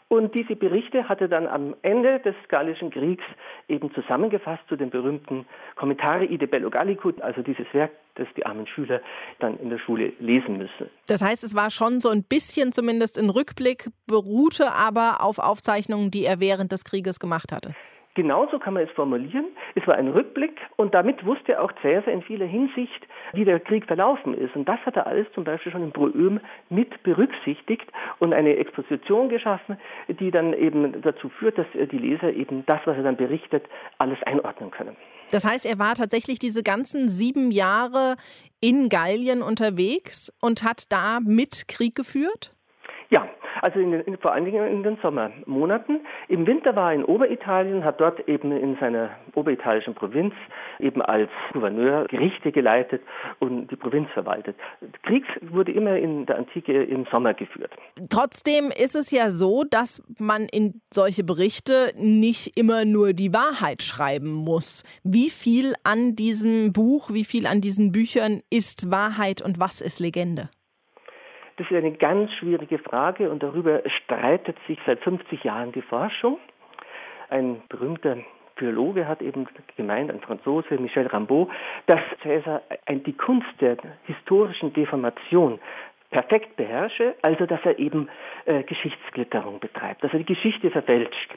und 0.08 0.36
diese 0.36 0.56
Berichte 0.56 1.10
hat 1.10 1.22
er 1.22 1.28
dann 1.28 1.48
am 1.48 1.76
Ende 1.82 2.20
des 2.20 2.36
Gallischen 2.48 2.92
Kriegs 2.92 3.24
eben 3.68 3.92
zusammengefasst 3.94 4.62
zu 4.70 4.76
den 4.76 4.92
berühmten 4.92 5.46
Commentari 5.76 6.38
de 6.38 6.48
Bello 6.48 6.70
Gallico, 6.70 7.12
also 7.22 7.42
dieses 7.42 7.66
Werk, 7.74 7.92
das 8.14 8.28
die 8.38 8.46
armen 8.46 8.68
Schüler 8.68 9.02
dann 9.40 9.58
in 9.58 9.70
der 9.70 9.80
Schule 9.80 10.14
lesen 10.20 10.58
müssen. 10.58 10.90
Das 11.08 11.24
heißt, 11.24 11.44
es 11.44 11.56
war 11.56 11.72
schon 11.72 12.00
so 12.00 12.10
ein 12.10 12.24
bisschen 12.24 12.72
zumindest 12.72 13.18
ein 13.18 13.32
Rückblick, 13.32 13.90
beruhte 14.06 14.74
aber 14.74 15.24
auf 15.24 15.40
Aufzeichnungen, 15.40 16.12
die 16.12 16.26
er 16.26 16.40
während 16.40 16.72
des 16.72 16.84
Krieges 16.84 17.20
gemacht 17.20 17.52
hatte. 17.52 17.74
Genauso 18.16 18.60
kann 18.60 18.74
man 18.74 18.84
es 18.84 18.92
formulieren. 18.92 19.46
Es 19.76 19.86
war 19.88 19.96
ein 19.96 20.08
Rückblick 20.08 20.58
und 20.78 20.96
damit 20.96 21.26
wusste 21.26 21.62
auch 21.62 21.72
Cäsar 21.82 22.14
in 22.14 22.22
vieler 22.22 22.46
Hinsicht, 22.46 23.06
wie 23.34 23.44
der 23.44 23.60
Krieg 23.60 23.86
verlaufen 23.86 24.34
ist. 24.34 24.56
Und 24.56 24.68
das 24.68 24.80
hat 24.86 24.96
er 24.96 25.06
alles 25.06 25.28
zum 25.34 25.44
Beispiel 25.44 25.72
schon 25.74 25.84
im 25.84 25.92
Proöm 25.92 26.40
mit 26.70 27.04
berücksichtigt 27.04 27.86
und 28.20 28.34
eine 28.34 28.56
Exposition 28.56 29.28
geschaffen, 29.28 29.78
die 30.08 30.32
dann 30.32 30.54
eben 30.54 31.02
dazu 31.02 31.28
führt, 31.28 31.58
dass 31.58 31.68
die 31.74 31.98
Leser 31.98 32.32
eben 32.32 32.66
das, 32.66 32.80
was 32.86 32.96
er 32.96 33.04
dann 33.04 33.18
berichtet, 33.18 33.66
alles 33.98 34.22
einordnen 34.24 34.72
können. 34.72 34.96
Das 35.32 35.46
heißt, 35.46 35.66
er 35.66 35.78
war 35.78 35.96
tatsächlich 35.96 36.40
diese 36.40 36.64
ganzen 36.64 37.10
sieben 37.10 37.52
Jahre 37.52 38.16
in 38.62 38.88
Gallien 38.88 39.42
unterwegs 39.42 40.32
und 40.40 40.64
hat 40.64 40.92
da 40.92 41.20
mit 41.20 41.68
Krieg 41.68 41.96
geführt? 41.96 42.52
Ja, 43.10 43.28
also 43.62 43.80
in 43.80 43.92
den, 43.92 44.02
in, 44.02 44.18
vor 44.18 44.34
allen 44.34 44.46
Dingen 44.46 44.68
in 44.68 44.84
den 44.84 44.98
Sommermonaten. 45.02 46.02
Im 46.28 46.48
Winter 46.48 46.76
war 46.76 46.92
er 46.92 46.96
in 46.96 47.06
Oberitalien, 47.06 47.84
hat 47.84 48.00
dort 48.00 48.28
eben 48.28 48.52
in 48.52 48.78
seiner 48.80 49.12
oberitalischen 49.34 49.94
Provinz 49.94 50.34
eben 50.80 51.02
als 51.02 51.30
Gouverneur 51.54 52.06
Gerichte 52.06 52.52
geleitet 52.52 53.02
und 53.40 53.70
die 53.72 53.76
Provinz 53.76 54.10
verwaltet. 54.14 54.56
Krieg 55.04 55.24
wurde 55.42 55.72
immer 55.72 55.98
in 55.98 56.26
der 56.26 56.38
Antike 56.38 56.84
im 56.84 57.06
Sommer 57.12 57.34
geführt. 57.34 57.72
Trotzdem 58.10 58.72
ist 58.72 58.96
es 58.96 59.12
ja 59.12 59.30
so, 59.30 59.64
dass 59.64 60.04
man 60.18 60.48
in 60.48 60.82
solche 60.94 61.24
Berichte 61.24 61.92
nicht 61.98 62.58
immer 62.58 62.86
nur 62.86 63.14
die 63.14 63.34
Wahrheit 63.34 63.84
schreiben 63.84 64.32
muss. 64.32 64.84
Wie 65.04 65.30
viel 65.30 65.74
an 65.84 66.16
diesem 66.16 66.74
Buch, 66.74 67.12
wie 67.12 67.26
viel 67.26 67.48
an 67.48 67.62
diesen 67.62 67.92
Büchern 67.92 68.42
ist 68.50 68.92
Wahrheit 68.92 69.42
und 69.42 69.60
was 69.60 69.82
ist 69.82 70.00
Legende? 70.00 70.50
Das 71.58 71.70
ist 71.72 71.78
eine 71.78 71.94
ganz 71.94 72.34
schwierige 72.34 72.80
Frage 72.80 73.30
und 73.30 73.42
darüber 73.42 73.82
streitet 74.04 74.58
sich 74.68 74.78
seit 74.86 75.00
50 75.00 75.44
Jahren 75.44 75.72
die 75.72 75.82
Forschung. 75.82 76.38
Ein 77.30 77.62
berühmter 77.70 78.18
Philologe 78.58 79.08
hat 79.08 79.22
eben 79.22 79.48
gemeint, 79.78 80.12
ein 80.12 80.20
Franzose, 80.22 80.76
Michel 80.78 81.08
Rambaud, 81.08 81.50
dass 81.88 82.02
Cäsar 82.22 82.62
die 82.90 83.14
Kunst 83.14 83.48
der 83.62 83.78
historischen 84.04 84.74
Deformation 84.74 85.60
perfekt 86.12 86.56
beherrsche, 86.56 87.16
also 87.22 87.46
dass 87.46 87.60
er 87.64 87.80
eben 87.80 88.10
äh, 88.46 88.64
Geschichtsklitterung 88.64 89.60
betreibt, 89.60 90.04
dass 90.04 90.14
er 90.14 90.20
die 90.20 90.26
Geschichte 90.26 90.72
verfälscht. 90.72 91.36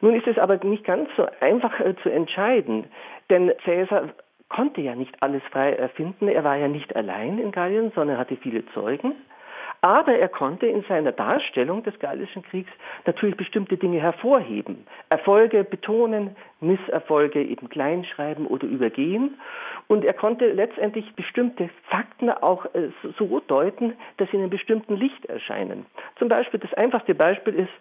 Nun 0.00 0.14
ist 0.14 0.26
es 0.26 0.38
aber 0.38 0.62
nicht 0.64 0.84
ganz 0.84 1.08
so 1.16 1.26
einfach 1.40 1.80
äh, 1.80 1.94
zu 2.02 2.10
entscheiden, 2.10 2.84
denn 3.30 3.52
Cäsar 3.64 4.10
konnte 4.48 4.80
ja 4.80 4.94
nicht 4.94 5.14
alles 5.20 5.42
frei 5.50 5.72
erfinden. 5.72 6.28
Er 6.28 6.44
war 6.44 6.56
ja 6.56 6.68
nicht 6.68 6.94
allein 6.94 7.38
in 7.38 7.52
Gallien, 7.52 7.92
sondern 7.94 8.18
hatte 8.18 8.36
viele 8.36 8.64
Zeugen. 8.66 9.14
Aber 9.84 10.14
er 10.14 10.28
konnte 10.28 10.66
in 10.66 10.82
seiner 10.84 11.12
Darstellung 11.12 11.82
des 11.82 11.98
Gallischen 11.98 12.42
Kriegs 12.42 12.70
natürlich 13.04 13.36
bestimmte 13.36 13.76
Dinge 13.76 14.00
hervorheben, 14.00 14.86
Erfolge 15.10 15.62
betonen, 15.62 16.36
Misserfolge 16.60 17.42
eben 17.42 17.68
kleinschreiben 17.68 18.46
oder 18.46 18.66
übergehen. 18.66 19.38
Und 19.86 20.06
er 20.06 20.14
konnte 20.14 20.50
letztendlich 20.52 21.14
bestimmte 21.16 21.68
Fakten 21.90 22.30
auch 22.30 22.64
äh, 22.74 22.88
so 23.18 23.40
deuten, 23.40 23.92
dass 24.16 24.30
sie 24.30 24.36
in 24.36 24.42
einem 24.44 24.50
bestimmten 24.50 24.96
Licht 24.96 25.26
erscheinen. 25.26 25.84
Zum 26.18 26.28
Beispiel, 26.28 26.60
das 26.60 26.72
einfachste 26.72 27.14
Beispiel 27.14 27.54
ist, 27.54 27.72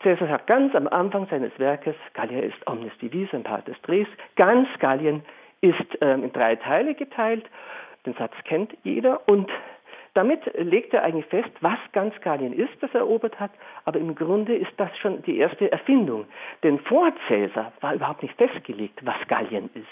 Caesar 0.00 0.28
sagt 0.28 0.46
ganz 0.46 0.74
am 0.74 0.88
Anfang 0.88 1.26
seines 1.28 1.52
Werkes, 1.58 1.94
Gallia 2.14 2.40
ist 2.40 2.56
omnis 2.66 2.92
divisa 3.02 3.36
in 3.36 3.42
partes 3.42 3.76
tres, 3.82 4.06
ganz 4.36 4.66
Gallien 4.78 5.22
ist 5.64 5.98
ähm, 6.00 6.24
in 6.24 6.32
drei 6.32 6.56
Teile 6.56 6.94
geteilt. 6.94 7.46
Den 8.06 8.14
Satz 8.14 8.34
kennt 8.44 8.76
jeder 8.82 9.26
und 9.28 9.50
damit 10.12 10.42
legt 10.54 10.94
er 10.94 11.02
eigentlich 11.02 11.26
fest, 11.26 11.50
was 11.60 11.78
ganz 11.92 12.14
Gallien 12.20 12.52
ist, 12.52 12.70
das 12.80 12.90
er 12.92 13.00
erobert 13.00 13.40
hat, 13.40 13.50
aber 13.84 13.98
im 13.98 14.14
Grunde 14.14 14.54
ist 14.54 14.70
das 14.76 14.96
schon 14.98 15.22
die 15.22 15.38
erste 15.38 15.72
Erfindung. 15.72 16.26
Denn 16.62 16.78
vor 16.78 17.12
Caesar 17.26 17.72
war 17.80 17.94
überhaupt 17.94 18.22
nicht 18.22 18.36
festgelegt, 18.36 19.04
was 19.04 19.16
Gallien 19.26 19.70
ist. 19.74 19.86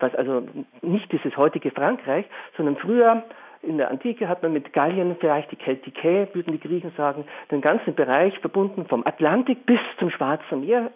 Was 0.00 0.14
also 0.16 0.46
nicht 0.82 1.10
dieses 1.12 1.34
heutige 1.38 1.70
Frankreich, 1.70 2.26
sondern 2.56 2.76
früher 2.76 3.22
in 3.66 3.78
der 3.78 3.90
Antike 3.90 4.28
hat 4.28 4.42
man 4.42 4.52
mit 4.52 4.72
Gallien 4.72 5.16
vielleicht 5.18 5.50
die 5.50 5.56
Keltikae, 5.56 6.28
würden 6.32 6.52
die 6.52 6.60
Griechen 6.60 6.92
sagen, 6.96 7.24
den 7.50 7.60
ganzen 7.60 7.94
Bereich 7.94 8.38
verbunden 8.40 8.86
vom 8.86 9.04
Atlantik 9.06 9.66
bis 9.66 9.80
zum 9.98 10.10
Schwarzen 10.10 10.60
Meer. 10.60 10.90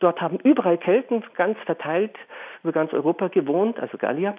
Dort 0.00 0.20
haben 0.20 0.38
überall 0.42 0.78
Kelten 0.78 1.22
ganz 1.34 1.58
verteilt 1.66 2.16
über 2.62 2.72
ganz 2.72 2.92
Europa 2.92 3.28
gewohnt, 3.28 3.78
also 3.80 3.98
Gallier. 3.98 4.34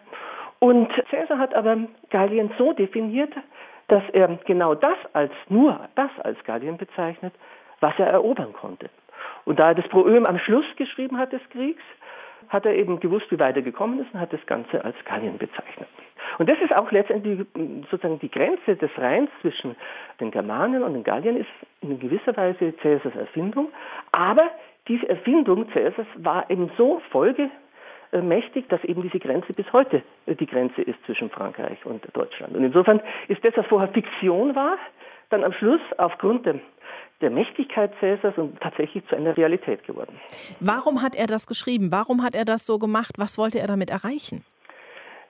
Und 0.59 0.89
Caesar 1.09 1.37
hat 1.37 1.55
aber 1.55 1.77
Gallien 2.09 2.51
so 2.57 2.73
definiert, 2.73 3.33
dass 3.87 4.03
er 4.11 4.37
genau 4.45 4.75
das 4.75 4.97
als 5.13 5.31
nur 5.49 5.79
das 5.95 6.11
als 6.23 6.43
Gallien 6.43 6.77
bezeichnet, 6.77 7.33
was 7.79 7.93
er 7.97 8.07
erobern 8.07 8.53
konnte. 8.53 8.89
Und 9.45 9.59
da 9.59 9.69
er 9.69 9.75
das 9.75 9.87
Proem 9.87 10.25
am 10.25 10.39
Schluss 10.39 10.65
geschrieben 10.75 11.17
hat 11.17 11.31
des 11.31 11.41
Kriegs, 11.51 11.81
hat 12.49 12.65
er 12.65 12.75
eben 12.75 12.99
gewusst, 12.99 13.29
wie 13.29 13.39
weit 13.39 13.55
er 13.55 13.61
gekommen 13.61 13.99
ist 13.99 14.13
und 14.13 14.19
hat 14.19 14.33
das 14.33 14.45
Ganze 14.45 14.83
als 14.83 14.95
Gallien 15.05 15.37
bezeichnet. 15.37 15.87
Und 16.37 16.49
das 16.49 16.57
ist 16.59 16.75
auch 16.75 16.91
letztendlich 16.91 17.45
sozusagen 17.89 18.19
die 18.19 18.29
Grenze 18.29 18.75
des 18.75 18.91
Rheins 18.97 19.29
zwischen 19.41 19.75
den 20.19 20.31
Germanen 20.31 20.83
und 20.83 20.93
den 20.93 21.03
Galliern 21.03 21.37
ist 21.37 21.49
in 21.81 21.99
gewisser 21.99 22.35
Weise 22.35 22.73
Caesars 22.73 23.15
Erfindung. 23.15 23.69
Aber 24.11 24.51
diese 24.87 25.07
Erfindung 25.09 25.67
Caesars 25.69 26.07
war 26.17 26.49
eben 26.49 26.69
so 26.77 27.01
Folge 27.11 27.49
äh, 28.11 28.21
mächtig, 28.21 28.69
dass 28.69 28.83
eben 28.83 29.01
diese 29.01 29.19
Grenze 29.19 29.53
bis 29.53 29.71
heute 29.73 30.01
äh, 30.25 30.35
die 30.35 30.45
Grenze 30.45 30.81
ist 30.81 31.03
zwischen 31.05 31.29
Frankreich 31.29 31.85
und 31.85 32.05
Deutschland. 32.13 32.55
Und 32.55 32.63
insofern 32.63 33.01
ist 33.27 33.45
das, 33.45 33.57
was 33.57 33.65
vorher 33.65 33.89
Fiktion 33.89 34.55
war, 34.55 34.77
dann 35.29 35.43
am 35.43 35.51
Schluss 35.53 35.81
aufgrund 35.97 36.45
der, 36.45 36.55
der 37.21 37.29
Mächtigkeit 37.29 37.91
Cäsars 37.99 38.37
und 38.37 38.59
tatsächlich 38.61 39.05
zu 39.07 39.15
einer 39.15 39.35
Realität 39.35 39.85
geworden. 39.85 40.19
Warum 40.59 41.01
hat 41.01 41.15
er 41.15 41.27
das 41.27 41.47
geschrieben? 41.47 41.91
Warum 41.91 42.23
hat 42.23 42.35
er 42.35 42.45
das 42.45 42.65
so 42.65 42.77
gemacht? 42.77 43.15
Was 43.17 43.37
wollte 43.37 43.59
er 43.59 43.67
damit 43.67 43.89
erreichen? 43.89 44.45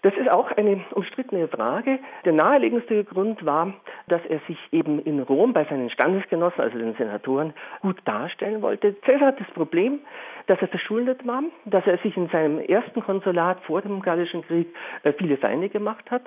Das 0.03 0.13
ist 0.15 0.29
auch 0.29 0.51
eine 0.51 0.85
umstrittene 0.91 1.47
Frage. 1.47 1.99
Der 2.23 2.33
naheliegendste 2.33 3.03
Grund 3.03 3.43
war, 3.45 3.73
dass 4.07 4.21
er 4.29 4.39
sich 4.47 4.57
eben 4.71 4.99
in 4.99 5.19
Rom 5.21 5.53
bei 5.53 5.65
seinen 5.65 5.89
Standesgenossen, 5.89 6.61
also 6.61 6.77
den 6.77 6.93
Senatoren, 6.95 7.53
gut 7.81 7.99
darstellen 8.05 8.61
wollte. 8.61 8.93
Caesar 8.93 9.29
hat 9.29 9.39
das 9.39 9.49
Problem, 9.49 9.99
dass 10.45 10.61
er 10.61 10.67
verschuldet 10.67 11.25
war, 11.25 11.43
dass 11.65 11.85
er 11.87 11.97
sich 11.97 12.15
in 12.15 12.29
seinem 12.29 12.59
ersten 12.59 13.01
Konsulat 13.01 13.59
vor 13.63 13.81
dem 13.81 14.01
Gallischen 14.01 14.43
Krieg 14.43 14.67
äh, 15.03 15.13
viele 15.13 15.37
Feinde 15.37 15.67
gemacht 15.67 16.09
hat. 16.11 16.23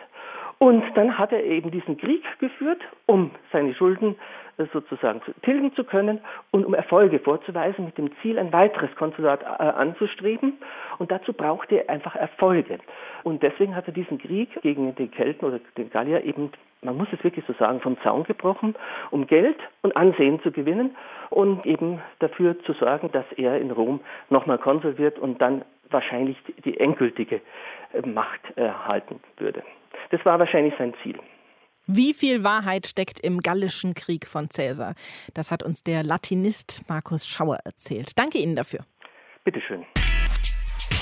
Und 0.63 0.85
dann 0.95 1.17
hat 1.17 1.33
er 1.33 1.43
eben 1.43 1.71
diesen 1.71 1.97
Krieg 1.97 2.23
geführt, 2.39 2.83
um 3.07 3.31
seine 3.51 3.75
Schulden 3.75 4.17
äh, 4.59 4.67
sozusagen 4.75 5.23
tilgen 5.41 5.75
zu 5.75 5.85
können 5.85 6.21
und 6.51 6.67
um 6.67 6.75
Erfolge 6.75 7.19
vorzuweisen, 7.19 7.87
mit 7.87 7.97
dem 7.97 8.11
Ziel, 8.21 8.39
ein 8.39 8.53
weiteres 8.53 8.95
Konsulat 8.97 9.43
äh, 9.43 9.47
anzustreben. 9.47 10.59
Und 10.99 11.11
dazu 11.11 11.33
brauchte 11.33 11.77
er 11.77 11.89
einfach 11.89 12.15
Erfolge. 12.15 12.79
Und 13.25 13.43
deswegen 13.43 13.75
hat 13.75 13.87
er 13.87 13.95
diesen 13.95 14.19
Krieg 14.19 14.51
gegen 14.61 14.95
die 14.97 15.09
Kelten 15.09 15.47
oder 15.47 15.61
den 15.79 15.89
Gallier 15.89 16.25
eben, 16.25 16.53
man 16.83 16.99
muss 16.99 17.09
es 17.11 17.25
wirklich 17.25 17.47
so 17.47 17.55
sagen, 17.55 17.81
vom 17.81 17.99
Zaun 18.03 18.25
gebrochen, 18.25 18.75
um 19.11 19.27
Geld 19.27 19.57
und 19.81 19.97
Ansehen 19.97 20.43
zu 20.43 20.53
gewinnen 20.53 20.95
und 21.31 21.65
eben 21.65 22.03
dafür 22.19 22.63
zu 22.65 22.75
sorgen, 22.75 23.11
dass 23.13 23.25
er 23.39 23.59
in 23.59 23.71
Rom 23.71 24.01
nochmal 24.29 24.59
Konsul 24.59 24.99
wird 24.99 25.19
und 25.19 25.41
dann 25.41 25.65
wahrscheinlich 25.89 26.37
die 26.67 26.79
endgültige 26.79 27.41
äh, 27.95 28.07
Macht 28.07 28.43
erhalten 28.57 29.21
würde. 29.39 29.63
Das 30.11 30.25
war 30.25 30.39
wahrscheinlich 30.39 30.75
sein 30.79 30.95
Ziel. 31.03 31.19
Wie 31.87 32.15
viel 32.15 32.45
Wahrheit 32.45 32.87
steckt 32.87 33.19
im 33.19 33.41
Gallischen 33.41 33.95
Krieg 33.95 34.27
von 34.27 34.49
Caesar? 34.49 34.95
Das 35.35 35.51
hat 35.51 35.65
uns 35.65 35.83
der 35.83 36.05
Latinist 36.05 36.83
Markus 36.89 37.27
Schauer 37.27 37.59
erzählt. 37.65 38.17
Danke 38.17 38.39
Ihnen 38.39 38.55
dafür. 38.55 38.81
Bitteschön. 39.45 39.85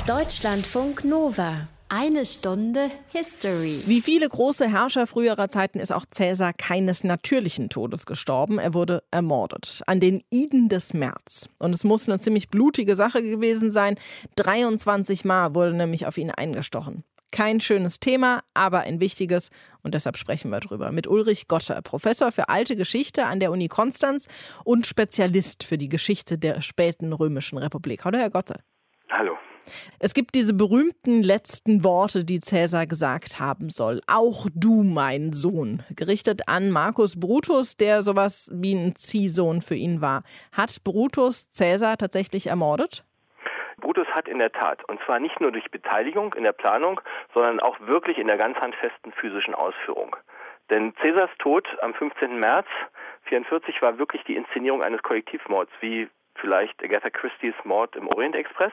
Deutschlandfunk 0.07 1.05
Nova. 1.05 1.69
Eine 1.91 2.27
Stunde 2.27 2.89
History. 3.09 3.83
Wie 3.87 4.01
viele 4.01 4.29
große 4.29 4.71
Herrscher 4.71 5.07
früherer 5.07 5.49
Zeiten 5.49 5.79
ist 5.79 5.91
auch 5.93 6.05
Cäsar 6.11 6.53
keines 6.53 7.03
natürlichen 7.03 7.71
Todes 7.71 8.07
gestorben. 8.07 8.59
Er 8.59 8.75
wurde 8.75 9.03
ermordet. 9.11 9.83
An 9.87 9.99
den 9.99 10.23
Iden 10.31 10.69
des 10.69 10.95
März. 10.95 11.49
Und 11.59 11.75
es 11.75 11.85
muss 11.85 12.09
eine 12.09 12.19
ziemlich 12.19 12.51
blutige 12.51 12.95
Sache 12.95 13.23
gewesen 13.23 13.71
sein. 13.71 13.97
23 14.37 15.25
Mal 15.25 15.55
wurde 15.55 15.75
nämlich 15.75 16.07
auf 16.07 16.19
ihn 16.19 16.31
eingestochen. 16.31 17.05
Kein 17.31 17.61
schönes 17.61 18.01
Thema, 18.01 18.43
aber 18.55 18.81
ein 18.81 19.01
wichtiges 19.01 19.51
und 19.83 19.95
deshalb 19.95 20.17
sprechen 20.17 20.51
wir 20.51 20.61
drüber 20.61 20.93
mit 20.93 21.07
Ulrich 21.07 21.47
Gotter, 21.47 21.83
Professor 21.83 22.33
für 22.33 22.49
alte 22.49 22.75
Geschichte 22.75 23.27
an 23.27 23.39
der 23.39 23.51
Uni 23.51 23.69
Konstanz 23.69 24.27
und 24.65 24.87
Spezialist 24.87 25.63
für 25.63 25.77
die 25.77 25.89
Geschichte 25.89 26.39
der 26.39 26.63
späten 26.63 27.13
römischen 27.13 27.59
Republik. 27.59 28.05
Hallo, 28.05 28.19
Herr 28.19 28.31
Gotter. 28.31 28.61
Hallo. 29.11 29.37
Es 29.99 30.15
gibt 30.15 30.35
diese 30.35 30.55
berühmten 30.55 31.23
letzten 31.23 31.85
Worte, 31.85 32.25
die 32.25 32.41
Cäsar 32.41 32.87
gesagt 32.87 33.39
haben 33.39 33.71
soll. 33.71 34.01
Auch 34.07 34.47
du, 34.55 34.83
mein 34.83 35.33
Sohn. 35.33 35.83
Gerichtet 35.95 36.49
an 36.49 36.71
Marcus 36.71 37.19
Brutus, 37.19 37.77
der 37.77 38.03
sowas 38.03 38.51
wie 38.55 38.75
ein 38.75 38.95
Ziehsohn 38.97 39.61
für 39.61 39.75
ihn 39.75 40.01
war. 40.01 40.23
Hat 40.53 40.83
Brutus 40.85 41.51
Cäsar 41.51 41.97
tatsächlich 41.99 42.47
ermordet? 42.49 43.05
Brutus 43.81 44.07
hat 44.09 44.29
in 44.29 44.39
der 44.39 44.53
Tat, 44.53 44.85
und 44.85 45.01
zwar 45.05 45.21
nicht 45.21 45.41
nur 45.41 45.53
durch 45.53 45.71
Beteiligung 45.71 46.35
in 46.35 46.45
der 46.45 46.53
Planung, 46.53 47.01
sondern 47.35 47.61
auch 47.61 47.79
wirklich 47.81 48.19
in 48.19 48.27
der 48.27 48.37
ganz 48.37 48.59
handfesten 48.59 49.13
physischen 49.13 49.55
Ausführung. 49.55 50.17
Denn 50.71 50.95
Cäsars 51.01 51.31
Tod 51.39 51.67
am 51.81 51.95
15. 51.95 52.39
März 52.39 52.67
44 53.25 53.81
war 53.81 53.99
wirklich 53.99 54.23
die 54.25 54.37
Inszenierung 54.37 54.83
eines 54.83 55.03
Kollektivmords, 55.03 55.73
wie 55.81 56.09
vielleicht 56.35 56.83
Agatha 56.83 57.11
Christie's 57.11 57.55
Mord 57.65 57.97
im 57.97 58.09
Orient 58.09 58.37
Express. 58.37 58.73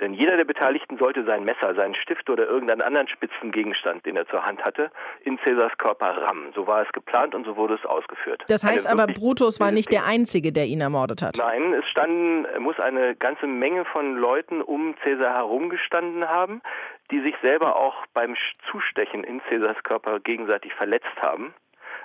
Denn 0.00 0.14
jeder 0.14 0.36
der 0.36 0.44
Beteiligten 0.44 0.98
sollte 0.98 1.24
sein 1.24 1.44
Messer, 1.44 1.74
seinen 1.74 1.94
Stift 1.94 2.28
oder 2.30 2.46
irgendeinen 2.48 2.82
anderen 2.82 3.08
spitzen 3.08 3.52
Gegenstand, 3.52 4.04
den 4.06 4.16
er 4.16 4.26
zur 4.26 4.44
Hand 4.44 4.62
hatte, 4.64 4.90
in 5.24 5.38
Cäsars 5.44 5.76
Körper 5.78 6.16
rammen. 6.16 6.52
So 6.54 6.66
war 6.66 6.82
es 6.82 6.92
geplant 6.92 7.34
und 7.34 7.44
so 7.44 7.56
wurde 7.56 7.74
es 7.74 7.84
ausgeführt. 7.84 8.42
Das 8.48 8.64
heißt 8.64 8.86
aber, 8.86 9.06
Brutus 9.06 9.60
war 9.60 9.70
nicht 9.70 9.92
der 9.92 10.04
Einzige, 10.06 10.52
der 10.52 10.66
ihn 10.66 10.80
ermordet 10.80 11.22
hat. 11.22 11.36
Nein, 11.36 11.74
es 11.74 11.88
standen, 11.88 12.46
muss 12.62 12.78
eine 12.80 13.14
ganze 13.16 13.46
Menge 13.46 13.84
von 13.84 14.16
Leuten 14.16 14.62
um 14.62 14.94
Cäsar 15.04 15.34
herumgestanden 15.34 16.28
haben, 16.28 16.62
die 17.10 17.20
sich 17.20 17.34
selber 17.42 17.76
auch 17.76 18.06
beim 18.14 18.34
Zustechen 18.70 19.22
in 19.24 19.40
Cäsars 19.48 19.82
Körper 19.82 20.20
gegenseitig 20.20 20.72
verletzt 20.74 21.20
haben 21.20 21.54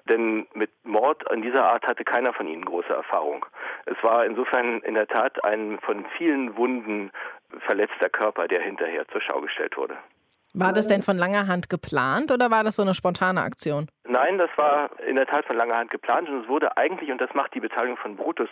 denn 0.09 0.47
mit 0.53 0.71
Mord 0.83 1.29
an 1.29 1.41
dieser 1.41 1.65
Art 1.65 1.85
hatte 1.85 2.03
keiner 2.03 2.33
von 2.33 2.47
ihnen 2.47 2.65
große 2.65 2.93
Erfahrung. 2.93 3.45
Es 3.85 3.97
war 4.01 4.25
insofern 4.25 4.81
in 4.81 4.95
der 4.95 5.07
Tat 5.07 5.43
ein 5.43 5.79
von 5.79 6.05
vielen 6.17 6.55
Wunden 6.57 7.11
verletzter 7.59 8.09
Körper, 8.09 8.47
der 8.47 8.61
hinterher 8.61 9.07
zur 9.07 9.21
Schau 9.21 9.41
gestellt 9.41 9.77
wurde. 9.77 9.97
War 10.53 10.73
das 10.73 10.87
denn 10.87 11.03
von 11.03 11.17
langer 11.17 11.47
Hand 11.47 11.69
geplant 11.69 12.31
oder 12.31 12.49
war 12.49 12.63
das 12.63 12.77
so 12.77 12.81
eine 12.81 12.93
spontane 12.93 13.41
Aktion? 13.41 13.87
Nein, 14.07 14.37
das 14.37 14.49
war 14.55 14.89
in 15.01 15.15
der 15.15 15.27
Tat 15.27 15.45
von 15.45 15.57
langer 15.57 15.75
Hand 15.75 15.91
geplant 15.91 16.29
und 16.29 16.43
es 16.43 16.47
wurde 16.47 16.75
eigentlich, 16.77 17.11
und 17.11 17.19
das 17.19 17.33
macht 17.33 17.53
die 17.53 17.59
Beteiligung 17.59 17.97
von 17.97 18.15
Brutus 18.15 18.49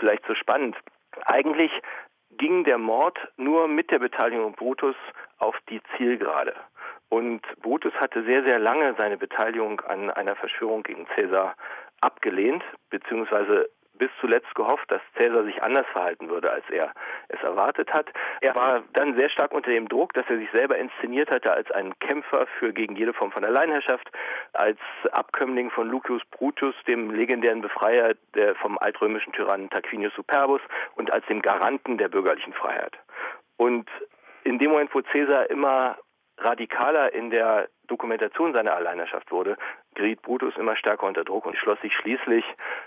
vielleicht 0.00 0.26
so 0.26 0.34
spannend, 0.34 0.76
eigentlich 1.26 1.70
ging 2.38 2.64
der 2.64 2.78
Mord 2.78 3.18
nur 3.36 3.68
mit 3.68 3.90
der 3.90 3.98
Beteiligung 3.98 4.52
Brutus 4.52 4.96
auf 5.38 5.56
die 5.68 5.80
Zielgerade. 5.96 6.54
Und 7.08 7.42
Brutus 7.62 7.92
hatte 7.94 8.22
sehr, 8.24 8.42
sehr 8.44 8.58
lange 8.58 8.94
seine 8.98 9.16
Beteiligung 9.16 9.80
an 9.80 10.10
einer 10.10 10.36
Verschwörung 10.36 10.82
gegen 10.82 11.06
Caesar 11.06 11.54
abgelehnt, 12.00 12.62
beziehungsweise 12.90 13.68
bis 13.98 14.10
zuletzt 14.20 14.54
gehofft, 14.54 14.90
dass 14.90 15.00
Cäsar 15.16 15.44
sich 15.44 15.62
anders 15.62 15.86
verhalten 15.92 16.28
würde, 16.28 16.50
als 16.50 16.64
er 16.70 16.92
es 17.28 17.40
erwartet 17.42 17.92
hat. 17.92 18.06
Er 18.40 18.54
war 18.54 18.82
dann 18.92 19.16
sehr 19.16 19.28
stark 19.28 19.52
unter 19.52 19.70
dem 19.70 19.88
Druck, 19.88 20.12
dass 20.14 20.24
er 20.28 20.38
sich 20.38 20.50
selber 20.52 20.76
inszeniert 20.78 21.30
hatte 21.30 21.52
als 21.52 21.70
ein 21.72 21.98
Kämpfer 21.98 22.46
für 22.58 22.72
gegen 22.72 22.96
jede 22.96 23.12
Form 23.12 23.32
von 23.32 23.44
Alleinherrschaft, 23.44 24.10
als 24.52 24.78
Abkömmling 25.12 25.70
von 25.70 25.88
Lucius 25.88 26.22
Brutus, 26.30 26.74
dem 26.86 27.10
legendären 27.10 27.60
Befreier 27.60 28.14
vom 28.60 28.78
altrömischen 28.78 29.32
Tyrannen 29.32 29.70
Tarquinius 29.70 30.14
Superbus 30.14 30.60
und 30.94 31.12
als 31.12 31.26
dem 31.26 31.42
Garanten 31.42 31.98
der 31.98 32.08
bürgerlichen 32.08 32.52
Freiheit. 32.52 32.96
Und 33.56 33.88
in 34.44 34.58
dem 34.58 34.70
Moment, 34.70 34.94
wo 34.94 35.00
Cäsar 35.02 35.50
immer 35.50 35.98
radikaler 36.38 37.12
in 37.12 37.30
der 37.30 37.68
Dokumentation 37.88 38.54
seiner 38.54 38.74
Alleinherrschaft 38.74 39.30
wurde, 39.30 39.56
geriet 39.94 40.22
Brutus 40.22 40.56
immer 40.56 40.76
stärker 40.76 41.06
unter 41.06 41.24
Druck 41.24 41.46
und 41.46 41.56
schloss 41.56 41.80
sich 41.80 41.92
schließlich 41.94 42.44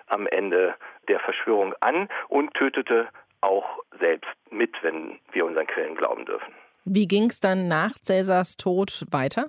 am 0.07 0.27
Ende 0.27 0.75
der 1.09 1.19
Verschwörung 1.19 1.73
an 1.81 2.07
und 2.29 2.53
tötete 2.53 3.09
auch 3.41 3.79
selbst 3.99 4.31
mit, 4.49 4.71
wenn 4.81 5.19
wir 5.31 5.45
unseren 5.45 5.67
Quellen 5.67 5.95
glauben 5.95 6.25
dürfen. 6.25 6.53
Wie 6.85 7.07
ging 7.07 7.29
es 7.29 7.39
dann 7.39 7.67
nach 7.67 7.91
Cäsars 8.01 8.57
Tod 8.57 9.05
weiter? 9.11 9.47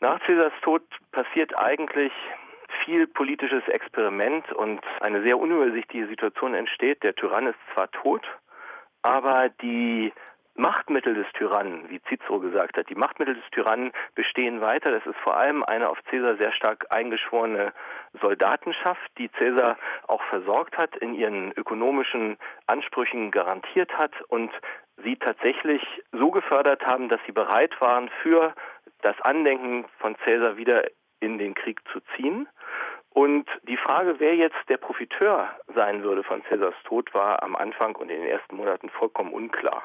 Nach 0.00 0.20
Cäsars 0.26 0.52
Tod 0.62 0.82
passiert 1.12 1.58
eigentlich 1.58 2.12
viel 2.84 3.06
politisches 3.06 3.66
Experiment 3.68 4.52
und 4.52 4.80
eine 5.00 5.22
sehr 5.22 5.38
unübersichtliche 5.38 6.06
Situation 6.08 6.54
entsteht. 6.54 7.02
Der 7.02 7.14
Tyrann 7.14 7.46
ist 7.46 7.58
zwar 7.74 7.90
tot, 7.90 8.22
aber 9.02 9.48
die 9.48 10.12
Machtmittel 10.56 11.14
des 11.14 11.26
Tyrannen, 11.34 11.88
wie 11.90 12.00
Cicero 12.08 12.40
gesagt 12.40 12.76
hat, 12.76 12.88
die 12.88 12.94
Machtmittel 12.94 13.34
des 13.34 13.44
Tyrannen 13.50 13.92
bestehen 14.14 14.60
weiter. 14.60 14.90
Das 14.90 15.04
ist 15.06 15.18
vor 15.22 15.36
allem 15.36 15.62
eine 15.62 15.88
auf 15.88 15.98
Cäsar 16.10 16.36
sehr 16.36 16.52
stark 16.52 16.86
eingeschworene 16.90 17.72
Soldatenschaft, 18.20 19.10
die 19.18 19.30
Cäsar 19.32 19.76
auch 20.06 20.22
versorgt 20.24 20.78
hat, 20.78 20.96
in 20.96 21.14
ihren 21.14 21.52
ökonomischen 21.52 22.38
Ansprüchen 22.66 23.30
garantiert 23.30 23.96
hat 23.96 24.12
und 24.28 24.50
sie 25.04 25.16
tatsächlich 25.16 25.82
so 26.12 26.30
gefördert 26.30 26.86
haben, 26.86 27.08
dass 27.08 27.20
sie 27.26 27.32
bereit 27.32 27.78
waren, 27.80 28.10
für 28.22 28.54
das 29.02 29.20
Andenken 29.20 29.84
von 29.98 30.16
Cäsar 30.24 30.56
wieder 30.56 30.84
in 31.20 31.38
den 31.38 31.54
Krieg 31.54 31.80
zu 31.92 32.00
ziehen. 32.14 32.48
Und 33.10 33.48
die 33.66 33.78
Frage, 33.78 34.16
wer 34.18 34.34
jetzt 34.36 34.58
der 34.68 34.76
Profiteur 34.76 35.48
sein 35.74 36.02
würde 36.02 36.22
von 36.22 36.42
Cäsars 36.50 36.74
Tod, 36.84 37.14
war 37.14 37.42
am 37.42 37.56
Anfang 37.56 37.96
und 37.96 38.10
in 38.10 38.20
den 38.20 38.28
ersten 38.28 38.56
Monaten 38.56 38.90
vollkommen 38.90 39.32
unklar. 39.32 39.82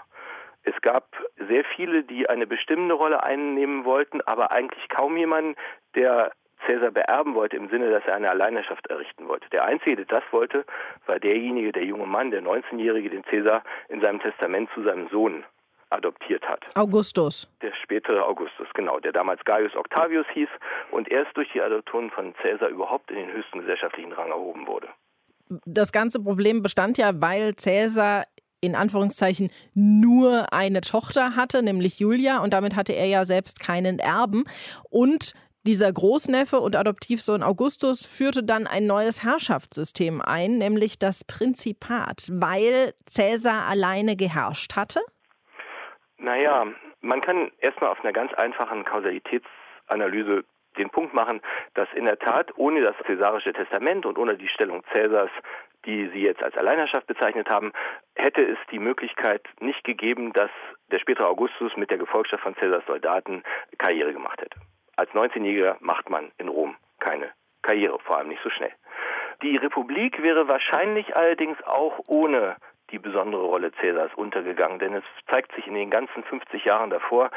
Es 0.64 0.80
gab 0.82 1.08
sehr 1.50 1.64
viele, 1.76 2.04
die 2.04 2.30
eine 2.30 2.46
bestimmende 2.46 2.94
Rolle 2.94 3.24
einnehmen 3.24 3.86
wollten, 3.86 4.22
aber 4.22 4.52
eigentlich 4.52 4.88
kaum 4.90 5.18
jemanden, 5.18 5.56
der 5.96 6.32
Cäsar 6.68 6.92
beerben 6.92 7.34
wollte 7.36 7.58
im 7.58 7.70
Sinne, 7.70 7.90
dass 7.90 8.06
er 8.06 8.16
eine 8.16 8.30
Alleinherrschaft 8.30 8.88
errichten 8.88 9.28
wollte. 9.28 9.50
Der 9.50 9.66
Einzige, 9.66 9.96
der 9.98 10.06
das 10.06 10.24
wollte, 10.32 10.66
war 11.06 11.20
derjenige, 11.20 11.72
der 11.72 11.86
junge 11.86 12.06
Mann, 12.06 12.32
der 12.32 12.44
19-Jährige, 12.44 13.10
den 13.10 13.24
Cäsar 13.26 13.64
in 13.90 14.02
seinem 14.02 14.20
Testament 14.20 14.70
zu 14.76 14.84
seinem 14.84 15.10
Sohn 15.10 15.44
adoptiert 15.90 16.48
hat. 16.48 16.64
Augustus. 16.76 17.50
Der 17.62 17.74
spätere 17.74 18.24
Augustus, 18.26 18.68
genau, 18.74 19.00
der 19.00 19.12
damals 19.12 19.44
Gaius 19.44 19.76
Octavius 19.76 20.26
hieß 20.34 20.50
und 20.92 21.12
erst 21.12 21.36
durch 21.36 21.52
die 21.54 21.62
Adoption 21.62 22.10
von 22.12 22.34
Cäsar 22.42 22.70
überhaupt 22.70 23.12
in 23.12 23.18
den 23.18 23.32
höchsten 23.34 23.60
gesellschaftlichen 23.60 24.14
Rang 24.14 24.30
erhoben 24.30 24.68
wurde. 24.68 24.88
Das 25.66 25.92
ganze 25.92 26.24
Problem 26.24 26.62
bestand 26.62 26.98
ja, 26.98 27.12
weil 27.16 27.56
Cäsar 27.56 28.24
in 28.62 28.76
Anführungszeichen 28.76 29.50
nur 29.74 30.54
eine 30.54 30.82
Tochter 30.82 31.36
hatte, 31.36 31.64
nämlich 31.64 32.00
Julia, 32.00 32.40
und 32.40 32.54
damit 32.54 32.76
hatte 32.76 32.94
er 32.94 33.08
ja 33.08 33.26
selbst 33.26 33.60
keinen 33.60 34.00
Erben. 34.00 34.46
Und 34.90 35.34
dieser 35.64 35.92
Großneffe 35.92 36.60
und 36.60 36.76
Adoptivsohn 36.76 37.44
Augustus 37.44 38.06
führte 38.06 38.44
dann 38.44 38.66
ein 38.66 38.88
neues 38.88 39.24
Herrschaftssystem 39.24 40.22
ein, 40.22 40.58
nämlich 40.58 40.98
das 40.98 41.24
Prinzipat, 41.24 42.30
weil 42.32 42.94
Cäsar 43.06 43.68
alleine 43.68 44.16
geherrscht 44.16 44.76
hatte? 44.76 45.02
Naja, 46.18 46.66
man 47.02 47.22
kann 47.22 47.52
erstmal 47.60 47.92
auf 47.92 48.00
einer 48.02 48.14
ganz 48.14 48.34
einfachen 48.34 48.86
Kausalitätsanalyse 48.86 50.44
den 50.78 50.90
Punkt 50.90 51.14
machen, 51.14 51.42
dass 51.74 51.88
in 51.94 52.06
der 52.06 52.18
Tat 52.18 52.52
ohne 52.56 52.82
das 52.82 52.96
Cäsarische 53.06 53.54
Testament 53.54 54.06
und 54.06 54.18
ohne 54.18 54.38
die 54.38 54.48
Stellung 54.48 54.84
Cäsars 54.94 55.32
die 55.86 56.10
Sie 56.14 56.22
jetzt 56.22 56.44
als 56.44 56.56
Alleinherrschaft 56.56 57.08
bezeichnet 57.08 57.50
haben, 57.50 57.72
hätte 58.16 58.42
es 58.44 58.58
die 58.72 58.80
Möglichkeit 58.80 59.48
nicht 59.60 59.84
gegeben, 59.84 60.34
dass 60.34 60.52
der 60.92 61.00
spätere 61.00 61.28
Augustus 61.28 61.76
mit 61.76 61.90
der 61.90 61.98
Gefolgschaft 61.98 62.44
von 62.44 62.56
Caesars 62.56 62.86
Soldaten 62.86 63.44
Karriere 63.78 64.14
gemacht 64.14 64.42
hätte. 64.42 64.60
Als 64.96 65.10
19-Jähriger 65.12 65.78
macht 65.80 66.10
man 66.10 66.32
in 66.38 66.48
Rom 66.48 66.76
keine 67.00 67.32
Karriere, 67.62 68.00
vor 68.00 68.18
allem 68.18 68.28
nicht 68.28 68.44
so 68.44 68.50
schnell. 68.50 68.72
Die 69.42 69.58
Republik 69.58 70.22
wäre 70.22 70.48
wahrscheinlich 70.48 71.16
allerdings 71.16 71.62
auch 71.64 72.00
ohne 72.08 72.58
die 72.92 73.00
besondere 73.00 73.44
Rolle 73.44 73.72
Cäsars 73.80 74.14
untergegangen, 74.16 74.80
denn 74.80 74.94
es 74.94 75.04
zeigt 75.32 75.54
sich 75.56 75.66
in 75.66 75.74
den 75.74 75.90
ganzen 75.90 76.24
50 76.24 76.66
Jahren 76.66 76.90
davor, 76.90 77.32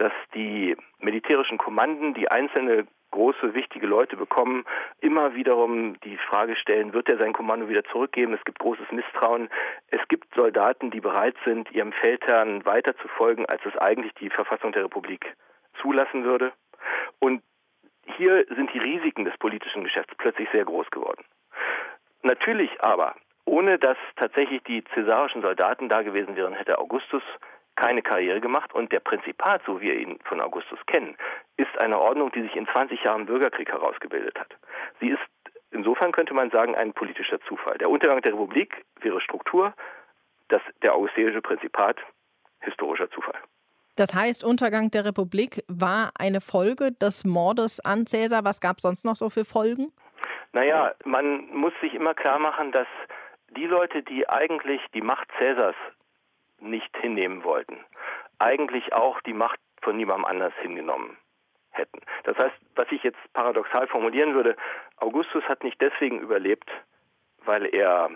dass 0.00 0.12
die 0.34 0.76
militärischen 0.98 1.58
Kommanden, 1.58 2.14
die 2.14 2.30
einzelne 2.30 2.86
große, 3.10 3.54
wichtige 3.54 3.86
Leute 3.86 4.16
bekommen, 4.16 4.64
immer 5.00 5.34
wiederum 5.34 6.00
die 6.00 6.16
Frage 6.16 6.56
stellen, 6.56 6.94
wird 6.94 7.10
er 7.10 7.18
sein 7.18 7.34
Kommando 7.34 7.68
wieder 7.68 7.84
zurückgeben? 7.84 8.32
Es 8.32 8.44
gibt 8.44 8.60
großes 8.60 8.90
Misstrauen. 8.92 9.50
Es 9.88 10.00
gibt 10.08 10.34
Soldaten, 10.34 10.90
die 10.90 11.00
bereit 11.00 11.36
sind, 11.44 11.70
ihrem 11.72 11.92
Feldherrn 11.92 12.64
weiter 12.64 12.96
zu 12.96 13.08
folgen, 13.08 13.44
als 13.46 13.60
es 13.66 13.76
eigentlich 13.76 14.14
die 14.14 14.30
Verfassung 14.30 14.72
der 14.72 14.84
Republik 14.84 15.34
zulassen 15.82 16.24
würde. 16.24 16.52
Und 17.18 17.42
hier 18.16 18.46
sind 18.48 18.72
die 18.72 18.78
Risiken 18.78 19.24
des 19.24 19.36
politischen 19.36 19.84
Geschäfts 19.84 20.14
plötzlich 20.16 20.48
sehr 20.50 20.64
groß 20.64 20.90
geworden. 20.90 21.24
Natürlich 22.22 22.70
aber, 22.82 23.16
ohne 23.44 23.78
dass 23.78 23.98
tatsächlich 24.16 24.62
die 24.62 24.82
cäsarischen 24.94 25.42
Soldaten 25.42 25.88
da 25.88 26.02
gewesen 26.02 26.36
wären, 26.36 26.54
hätte 26.54 26.78
Augustus 26.78 27.22
keine 27.80 28.02
Karriere 28.02 28.40
gemacht 28.40 28.74
und 28.74 28.92
der 28.92 29.00
Prinzipat, 29.00 29.62
so 29.66 29.80
wie 29.80 29.86
wir 29.86 29.94
ihn 29.94 30.18
von 30.24 30.40
Augustus 30.40 30.78
kennen, 30.86 31.16
ist 31.56 31.80
eine 31.80 31.98
Ordnung, 31.98 32.30
die 32.32 32.42
sich 32.42 32.54
in 32.54 32.66
20 32.66 33.02
Jahren 33.02 33.26
Bürgerkrieg 33.26 33.70
herausgebildet 33.70 34.38
hat. 34.38 34.54
Sie 35.00 35.08
ist 35.08 35.20
insofern 35.70 36.12
könnte 36.12 36.34
man 36.34 36.50
sagen 36.50 36.74
ein 36.74 36.92
politischer 36.92 37.40
Zufall. 37.48 37.78
Der 37.78 37.88
Untergang 37.88 38.20
der 38.20 38.32
Republik 38.32 38.84
wäre 39.00 39.20
Struktur, 39.20 39.72
das 40.48 40.60
der 40.82 40.94
augustische 40.94 41.40
Prinzipat 41.40 41.96
historischer 42.60 43.10
Zufall. 43.10 43.38
Das 43.96 44.14
heißt, 44.14 44.44
Untergang 44.44 44.90
der 44.90 45.04
Republik 45.04 45.62
war 45.68 46.12
eine 46.18 46.40
Folge 46.40 46.92
des 46.92 47.24
Mordes 47.24 47.80
an 47.80 48.06
Cäsar. 48.06 48.44
Was 48.44 48.60
gab 48.60 48.78
es 48.78 48.82
sonst 48.82 49.04
noch 49.04 49.16
so 49.16 49.30
für 49.30 49.44
Folgen? 49.44 49.92
Naja, 50.52 50.92
man 51.04 51.46
muss 51.52 51.72
sich 51.80 51.94
immer 51.94 52.14
klar 52.14 52.38
machen, 52.38 52.72
dass 52.72 52.88
die 53.56 53.66
Leute, 53.66 54.02
die 54.02 54.28
eigentlich 54.28 54.80
die 54.94 55.02
Macht 55.02 55.28
Cäsars 55.38 55.76
nicht 56.60 56.96
hinnehmen 56.96 57.44
wollten, 57.44 57.78
eigentlich 58.38 58.92
auch 58.92 59.20
die 59.22 59.34
Macht 59.34 59.60
von 59.82 59.96
niemandem 59.96 60.24
anders 60.24 60.52
hingenommen 60.60 61.16
hätten. 61.70 62.00
Das 62.24 62.36
heißt, 62.36 62.56
was 62.74 62.86
ich 62.90 63.02
jetzt 63.02 63.18
paradoxal 63.32 63.86
formulieren 63.86 64.34
würde, 64.34 64.56
Augustus 64.96 65.44
hat 65.44 65.64
nicht 65.64 65.80
deswegen 65.80 66.20
überlebt, 66.20 66.70
weil 67.44 67.66
er 67.74 68.10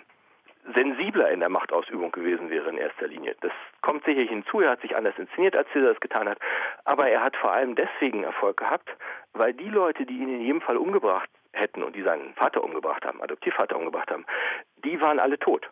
sensibler 0.75 1.31
in 1.31 1.41
der 1.41 1.51
Machtausübung 1.51 2.11
gewesen 2.11 2.49
wäre 2.51 2.71
in 2.71 2.79
erster 2.79 3.07
Linie. 3.07 3.37
Das 3.41 3.53
kommt 3.83 4.05
sicherlich 4.05 4.31
hinzu, 4.31 4.61
er 4.61 4.71
hat 4.71 4.81
sich 4.81 4.97
anders 4.97 5.19
inszeniert, 5.19 5.57
als 5.57 5.69
Caesar 5.71 5.91
das 5.91 6.01
getan 6.01 6.29
hat, 6.29 6.39
aber 6.85 7.09
er 7.09 7.23
hat 7.23 7.37
vor 7.37 7.53
allem 7.53 7.75
deswegen 7.75 8.25
Erfolg 8.25 8.57
gehabt, 8.57 8.89
weil 9.35 9.53
die 9.53 9.69
Leute, 9.69 10.07
die 10.07 10.19
ihn 10.19 10.29
in 10.29 10.41
jedem 10.41 10.61
Fall 10.63 10.77
umgebracht 10.77 11.29
hätten 11.53 11.83
und 11.83 11.95
die 11.95 12.03
seinen 12.03 12.35
Vater 12.35 12.65
umgebracht 12.65 13.05
haben, 13.05 13.23
Adoptivvater 13.23 13.77
umgebracht 13.77 14.11
haben, 14.11 14.25
die 14.85 15.01
waren 15.01 15.19
alle 15.19 15.39
tot. 15.39 15.69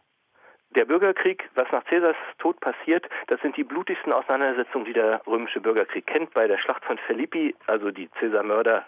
Der 0.75 0.87
Bürgerkrieg, 0.87 1.51
was 1.55 1.71
nach 1.71 1.85
Caesars 1.85 2.17
Tod 2.39 2.59
passiert, 2.61 3.07
das 3.27 3.39
sind 3.43 3.59
die 3.59 3.65
blutigsten 3.65 4.11
Auseinandersetzungen, 4.11 4.87
die 4.87 4.95
der 4.95 5.21
römische 5.27 5.61
Bürgerkrieg 5.61 6.07
kennt. 6.07 6.33
Bei 6.33 6.47
der 6.47 6.57
Schlacht 6.57 6.83
von 6.87 6.97
Philippi, 6.97 7.55
also 7.67 7.91
die 7.91 8.09
Caesar-Mörder 8.09 8.87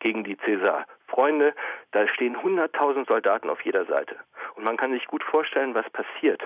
gegen 0.00 0.24
die 0.24 0.34
Caesar-Freunde, 0.34 1.54
da 1.92 2.08
stehen 2.08 2.36
100.000 2.36 3.06
Soldaten 3.08 3.48
auf 3.48 3.60
jeder 3.60 3.84
Seite. 3.84 4.16
Und 4.56 4.64
man 4.64 4.76
kann 4.76 4.90
sich 4.90 5.06
gut 5.06 5.22
vorstellen, 5.22 5.72
was 5.72 5.88
passiert, 5.90 6.42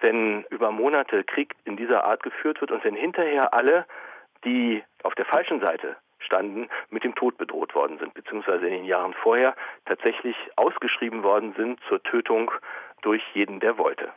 wenn 0.00 0.44
über 0.48 0.70
Monate 0.70 1.24
Krieg 1.24 1.54
in 1.66 1.76
dieser 1.76 2.04
Art 2.04 2.22
geführt 2.22 2.62
wird 2.62 2.70
und 2.70 2.82
wenn 2.84 2.94
hinterher 2.94 3.52
alle, 3.52 3.84
die 4.46 4.82
auf 5.02 5.14
der 5.14 5.26
falschen 5.26 5.60
Seite 5.60 5.96
standen, 6.20 6.70
mit 6.88 7.04
dem 7.04 7.14
Tod 7.14 7.36
bedroht 7.36 7.74
worden 7.74 7.98
sind, 7.98 8.14
beziehungsweise 8.14 8.66
in 8.66 8.72
den 8.72 8.84
Jahren 8.86 9.12
vorher 9.12 9.54
tatsächlich 9.84 10.36
ausgeschrieben 10.56 11.22
worden 11.22 11.52
sind 11.54 11.80
zur 11.86 12.02
Tötung 12.02 12.50
durch 13.02 13.22
jeden, 13.34 13.60
der 13.60 13.76
wollte. 13.76 14.10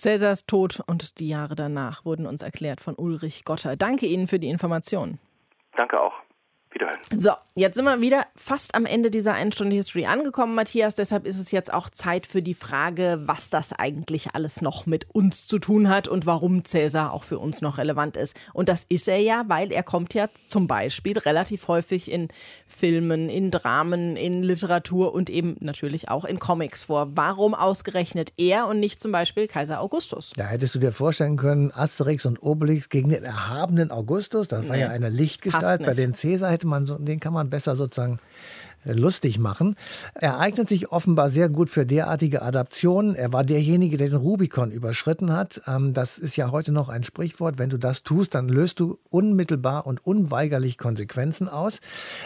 Cäsars 0.00 0.46
Tod 0.46 0.80
und 0.86 1.20
die 1.20 1.28
Jahre 1.28 1.54
danach 1.54 2.06
wurden 2.06 2.26
uns 2.26 2.42
erklärt 2.42 2.80
von 2.80 2.94
Ulrich 2.96 3.44
Gotter. 3.44 3.76
Danke 3.76 4.06
Ihnen 4.06 4.26
für 4.26 4.38
die 4.38 4.48
Information. 4.48 5.18
Danke 5.76 6.00
auch. 6.00 6.14
Wiederhören. 6.72 6.98
So, 7.16 7.32
jetzt 7.54 7.74
sind 7.74 7.84
wir 7.84 8.00
wieder 8.00 8.26
fast 8.36 8.74
am 8.74 8.86
Ende 8.86 9.10
dieser 9.10 9.34
einen 9.34 9.50
Stunde 9.50 9.74
History 9.74 10.06
angekommen, 10.06 10.54
Matthias. 10.54 10.94
Deshalb 10.94 11.26
ist 11.26 11.38
es 11.38 11.50
jetzt 11.50 11.72
auch 11.72 11.90
Zeit 11.90 12.26
für 12.26 12.42
die 12.42 12.54
Frage, 12.54 13.20
was 13.24 13.50
das 13.50 13.72
eigentlich 13.72 14.34
alles 14.34 14.62
noch 14.62 14.86
mit 14.86 15.10
uns 15.12 15.46
zu 15.46 15.58
tun 15.58 15.88
hat 15.88 16.06
und 16.06 16.26
warum 16.26 16.64
Cäsar 16.64 17.12
auch 17.12 17.24
für 17.24 17.38
uns 17.38 17.60
noch 17.60 17.78
relevant 17.78 18.16
ist. 18.16 18.36
Und 18.52 18.68
das 18.68 18.84
ist 18.88 19.08
er 19.08 19.18
ja, 19.18 19.44
weil 19.48 19.72
er 19.72 19.82
kommt 19.82 20.14
ja 20.14 20.28
zum 20.46 20.68
Beispiel 20.68 21.18
relativ 21.18 21.66
häufig 21.66 22.10
in 22.10 22.28
Filmen, 22.66 23.28
in 23.28 23.50
Dramen, 23.50 24.16
in 24.16 24.42
Literatur 24.42 25.12
und 25.12 25.28
eben 25.28 25.56
natürlich 25.60 26.08
auch 26.08 26.24
in 26.24 26.38
Comics 26.38 26.84
vor. 26.84 27.08
Warum 27.16 27.54
ausgerechnet 27.54 28.32
er 28.36 28.68
und 28.68 28.78
nicht 28.78 29.00
zum 29.00 29.10
Beispiel 29.10 29.48
Kaiser 29.48 29.80
Augustus? 29.80 30.32
Da 30.36 30.44
hättest 30.44 30.76
du 30.76 30.78
dir 30.78 30.92
vorstellen 30.92 31.36
können, 31.36 31.72
Asterix 31.72 32.26
und 32.26 32.40
Obelix 32.42 32.88
gegen 32.88 33.08
den 33.08 33.24
erhabenen 33.24 33.90
Augustus, 33.90 34.46
das 34.46 34.68
war 34.68 34.76
Nee, 34.76 34.82
ja 34.82 34.88
eine 34.88 35.08
Lichtgestalt. 35.08 35.84
Bei 35.84 35.94
den 35.94 36.14
Cäsar 36.14 36.59
hätte 36.60 36.66
man 36.66 36.84
so, 36.84 36.98
den 36.98 37.18
kann 37.20 37.32
man 37.32 37.48
besser 37.48 37.74
sozusagen 37.74 38.18
lustig 38.84 39.38
machen. 39.38 39.76
Er 40.14 40.38
eignet 40.38 40.68
sich 40.68 40.90
offenbar 40.90 41.28
sehr 41.28 41.48
gut 41.48 41.70
für 41.70 41.86
derartige 41.86 42.42
Adaptionen. 42.42 43.14
Er 43.14 43.32
war 43.32 43.44
derjenige, 43.44 43.96
der 43.96 44.08
den 44.08 44.16
Rubikon 44.16 44.70
überschritten 44.70 45.32
hat. 45.32 45.62
Ähm, 45.66 45.92
das 45.92 46.18
ist 46.18 46.36
ja 46.36 46.50
heute 46.50 46.72
noch 46.72 46.88
ein 46.88 47.02
Sprichwort. 47.02 47.58
Wenn 47.58 47.70
du 47.70 47.78
das 47.78 48.02
tust, 48.02 48.34
dann 48.34 48.48
löst 48.48 48.80
du 48.80 48.98
unmittelbar 49.10 49.86
und 49.86 50.04
unweigerlich 50.04 50.78
Konsequenzen 50.78 51.48
aus. 51.48 51.80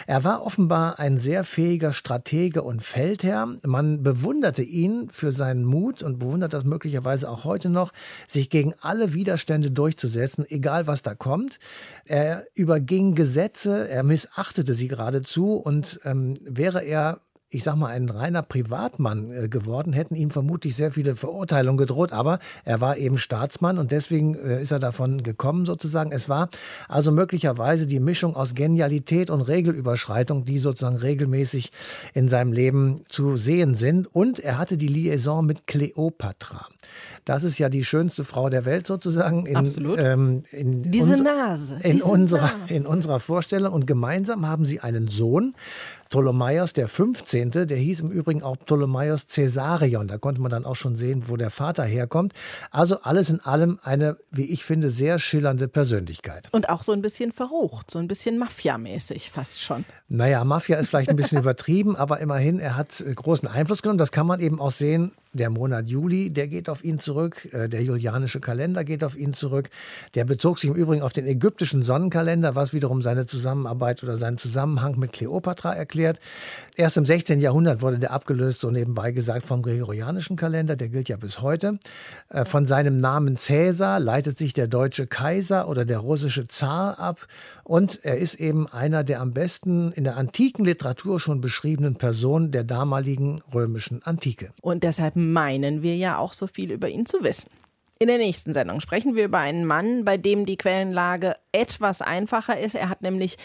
Er 0.07 0.23
war 0.23 0.45
offenbar 0.45 0.99
ein 0.99 1.19
sehr 1.19 1.43
fähiger 1.43 1.93
Stratege 1.93 2.61
und 2.63 2.83
Feldherr. 2.83 3.47
Man 3.63 4.03
bewunderte 4.03 4.63
ihn 4.63 5.09
für 5.11 5.31
seinen 5.31 5.65
Mut 5.65 6.03
und 6.03 6.19
bewundert 6.19 6.53
das 6.53 6.63
möglicherweise 6.63 7.29
auch 7.29 7.43
heute 7.43 7.69
noch, 7.69 7.91
sich 8.27 8.49
gegen 8.49 8.73
alle 8.81 9.13
Widerstände 9.13 9.71
durchzusetzen, 9.71 10.45
egal 10.47 10.87
was 10.87 11.01
da 11.01 11.15
kommt. 11.15 11.59
Er 12.05 12.45
überging 12.53 13.15
Gesetze, 13.15 13.87
er 13.89 14.03
missachtete 14.03 14.75
sie 14.75 14.87
geradezu 14.87 15.53
und 15.53 15.99
ähm, 16.05 16.35
wäre 16.47 16.83
er 16.83 17.19
ich 17.55 17.63
sag 17.63 17.75
mal, 17.75 17.87
ein 17.87 18.09
reiner 18.09 18.41
Privatmann 18.41 19.31
äh, 19.31 19.47
geworden, 19.47 19.93
hätten 19.93 20.15
ihm 20.15 20.29
vermutlich 20.29 20.75
sehr 20.75 20.91
viele 20.91 21.15
Verurteilungen 21.15 21.77
gedroht, 21.77 22.11
aber 22.11 22.39
er 22.65 22.81
war 22.81 22.97
eben 22.97 23.17
Staatsmann 23.17 23.77
und 23.77 23.91
deswegen 23.91 24.35
äh, 24.35 24.61
ist 24.61 24.71
er 24.71 24.79
davon 24.79 25.23
gekommen 25.23 25.65
sozusagen. 25.65 26.11
Es 26.11 26.27
war 26.27 26.49
also 26.89 27.11
möglicherweise 27.11 27.85
die 27.85 27.99
Mischung 27.99 28.35
aus 28.35 28.55
Genialität 28.55 29.29
und 29.29 29.41
Regelüberschreitung, 29.41 30.43
die 30.43 30.59
sozusagen 30.59 30.97
regelmäßig 30.97 31.71
in 32.13 32.27
seinem 32.27 32.51
Leben 32.51 33.03
zu 33.07 33.37
sehen 33.37 33.73
sind. 33.75 34.13
Und 34.13 34.39
er 34.39 34.57
hatte 34.57 34.75
die 34.75 34.87
Liaison 34.87 35.45
mit 35.45 35.65
Kleopatra. 35.65 36.67
Das 37.23 37.43
ist 37.43 37.57
ja 37.57 37.69
die 37.69 37.83
schönste 37.83 38.23
Frau 38.23 38.49
der 38.49 38.65
Welt 38.65 38.85
sozusagen. 38.85 39.45
In, 39.45 39.55
Absolut. 39.55 39.99
Ähm, 39.99 40.43
in 40.51 40.91
Diese 40.91 41.17
Nase, 41.17 41.79
In, 41.83 41.93
diese 41.93 42.05
unserer, 42.05 42.57
Nase. 42.57 42.73
in 42.73 42.85
unserer 42.85 43.19
Vorstellung. 43.19 43.73
Und 43.73 43.87
gemeinsam 43.87 44.47
haben 44.47 44.65
sie 44.65 44.79
einen 44.79 45.07
Sohn, 45.07 45.55
Ptolemaios 46.09 46.73
der 46.73 46.87
15., 46.87 47.51
der 47.51 47.77
hieß 47.77 48.01
im 48.01 48.11
Übrigen 48.11 48.43
auch 48.43 48.57
Ptolemaios 48.57 49.27
Caesarion. 49.27 50.07
Da 50.07 50.17
konnte 50.17 50.39
man 50.41 50.51
dann 50.51 50.65
auch 50.65 50.75
schon 50.75 50.95
sehen, 50.95 51.23
wo 51.27 51.35
der 51.35 51.49
Vater 51.49 51.83
herkommt. 51.83 52.33
Also 52.71 53.01
alles 53.01 53.29
in 53.29 53.39
allem 53.39 53.79
eine, 53.83 54.17
wie 54.31 54.45
ich 54.45 54.63
finde, 54.63 54.91
sehr 54.91 55.17
schillernde 55.17 55.67
Persönlichkeit. 55.67 56.47
Und 56.51 56.69
auch 56.69 56.83
so 56.83 56.91
ein 56.91 57.01
bisschen 57.01 57.31
verrucht, 57.31 57.89
so 57.89 57.99
ein 57.99 58.07
bisschen 58.07 58.37
Mafia-mäßig 58.37 59.31
fast 59.31 59.61
schon. 59.61 59.83
Naja, 60.07 60.43
Mafia 60.45 60.77
ist 60.77 60.89
vielleicht 60.89 61.09
ein 61.09 61.15
bisschen 61.15 61.37
übertrieben, 61.39 61.95
aber 61.95 62.19
immerhin, 62.19 62.59
er 62.59 62.77
hat 62.77 63.01
äh, 63.01 63.11
großen 63.11 63.47
Einfluss 63.47 63.81
genommen. 63.81 63.97
Das 63.97 64.11
kann 64.11 64.27
man 64.27 64.39
eben 64.39 64.61
auch 64.61 64.71
sehen. 64.71 65.11
Der 65.33 65.49
Monat 65.49 65.87
Juli, 65.87 66.29
der 66.29 66.47
geht 66.47 66.69
auf 66.69 66.83
ihn 66.83 66.99
zurück. 66.99 67.49
Äh, 67.51 67.67
Der 67.67 67.83
julianische 67.83 68.39
Kalender 68.39 68.83
geht 68.83 69.03
auf 69.03 69.17
ihn 69.17 69.33
zurück. 69.33 69.69
Der 70.13 70.23
bezog 70.23 70.59
sich 70.59 70.69
im 70.69 70.75
Übrigen 70.75 71.01
auf 71.01 71.11
den 71.13 71.25
ägyptischen 71.25 71.83
Sonnenkalender, 71.83 72.55
was 72.55 72.71
wiederum 72.73 73.01
seine 73.01 73.25
Zusammenarbeit 73.25 74.03
oder 74.03 74.17
seinen 74.17 74.37
Zusammenhang 74.37 74.97
mit 74.97 75.11
Kleopatra 75.11 75.73
erklärt. 75.73 75.94
Erst 76.75 76.97
im 76.97 77.05
16. 77.05 77.39
Jahrhundert 77.39 77.81
wurde 77.81 77.99
der 77.99 78.11
abgelöst, 78.11 78.61
so 78.61 78.69
nebenbei 78.69 79.11
gesagt, 79.11 79.45
vom 79.45 79.61
gregorianischen 79.61 80.35
Kalender. 80.35 80.75
Der 80.75 80.89
gilt 80.89 81.09
ja 81.09 81.17
bis 81.17 81.41
heute. 81.41 81.79
Äh, 82.29 82.45
Von 82.45 82.65
seinem 82.65 82.97
Namen 82.97 83.35
Cäsar 83.35 83.99
leitet 83.99 84.37
sich 84.37 84.53
der 84.53 84.67
deutsche 84.67 85.07
Kaiser 85.07 85.67
oder 85.67 85.85
der 85.85 85.99
russische 85.99 86.47
Zar 86.47 86.99
ab. 86.99 87.27
Und 87.63 88.03
er 88.03 88.17
ist 88.17 88.35
eben 88.35 88.67
einer 88.67 89.03
der 89.03 89.21
am 89.21 89.33
besten 89.33 89.91
in 89.93 90.03
der 90.03 90.17
antiken 90.17 90.65
Literatur 90.65 91.19
schon 91.19 91.41
beschriebenen 91.41 91.95
Personen 91.95 92.51
der 92.51 92.63
damaligen 92.63 93.41
römischen 93.53 94.03
Antike. 94.03 94.51
Und 94.61 94.83
deshalb 94.83 95.15
meinen 95.15 95.81
wir 95.81 95.95
ja 95.95 96.17
auch 96.17 96.33
so 96.33 96.47
viel 96.47 96.71
über 96.71 96.89
ihn 96.89 97.05
zu 97.05 97.23
wissen. 97.23 97.49
In 97.97 98.07
der 98.07 98.17
nächsten 98.17 98.51
Sendung 98.51 98.81
sprechen 98.81 99.15
wir 99.15 99.23
über 99.23 99.39
einen 99.39 99.65
Mann, 99.65 100.03
bei 100.03 100.17
dem 100.17 100.45
die 100.45 100.57
Quellenlage 100.57 101.37
etwas 101.53 102.01
einfacher 102.01 102.59
ist. 102.59 102.75
Er 102.75 102.89
hat 102.89 103.01
nämlich 103.01 103.37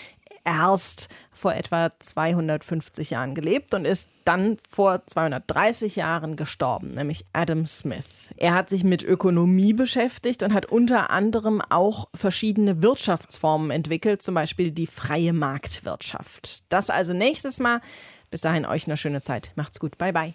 erst 0.51 1.09
vor 1.31 1.55
etwa 1.55 1.91
250 1.99 3.11
Jahren 3.11 3.35
gelebt 3.35 3.73
und 3.73 3.85
ist 3.85 4.09
dann 4.25 4.59
vor 4.69 5.07
230 5.07 5.97
Jahren 5.97 6.37
gestorben, 6.37 6.95
nämlich 6.95 7.25
Adam 7.33 7.67
Smith. 7.67 8.31
Er 8.37 8.55
hat 8.55 8.69
sich 8.69 8.85
mit 8.85 9.03
Ökonomie 9.03 9.73
beschäftigt 9.73 10.43
und 10.43 10.53
hat 10.53 10.67
unter 10.67 11.11
anderem 11.11 11.63
auch 11.71 12.09
verschiedene 12.15 12.83
Wirtschaftsformen 12.83 13.71
entwickelt, 13.71 14.23
zum 14.23 14.35
Beispiel 14.35 14.73
die 14.73 14.87
freie 14.87 15.33
Marktwirtschaft. 15.33 16.65
Das 16.69 16.91
also 16.91 17.15
nächstes 17.15 17.61
Mal. 17.61 17.81
Bis 18.31 18.43
dahin 18.43 18.65
euch 18.65 18.87
eine 18.87 18.97
schöne 18.97 19.23
Zeit. 19.23 19.51
Macht's 19.57 19.81
gut. 19.81 19.99
Bye 19.99 20.13
bye. 20.13 20.35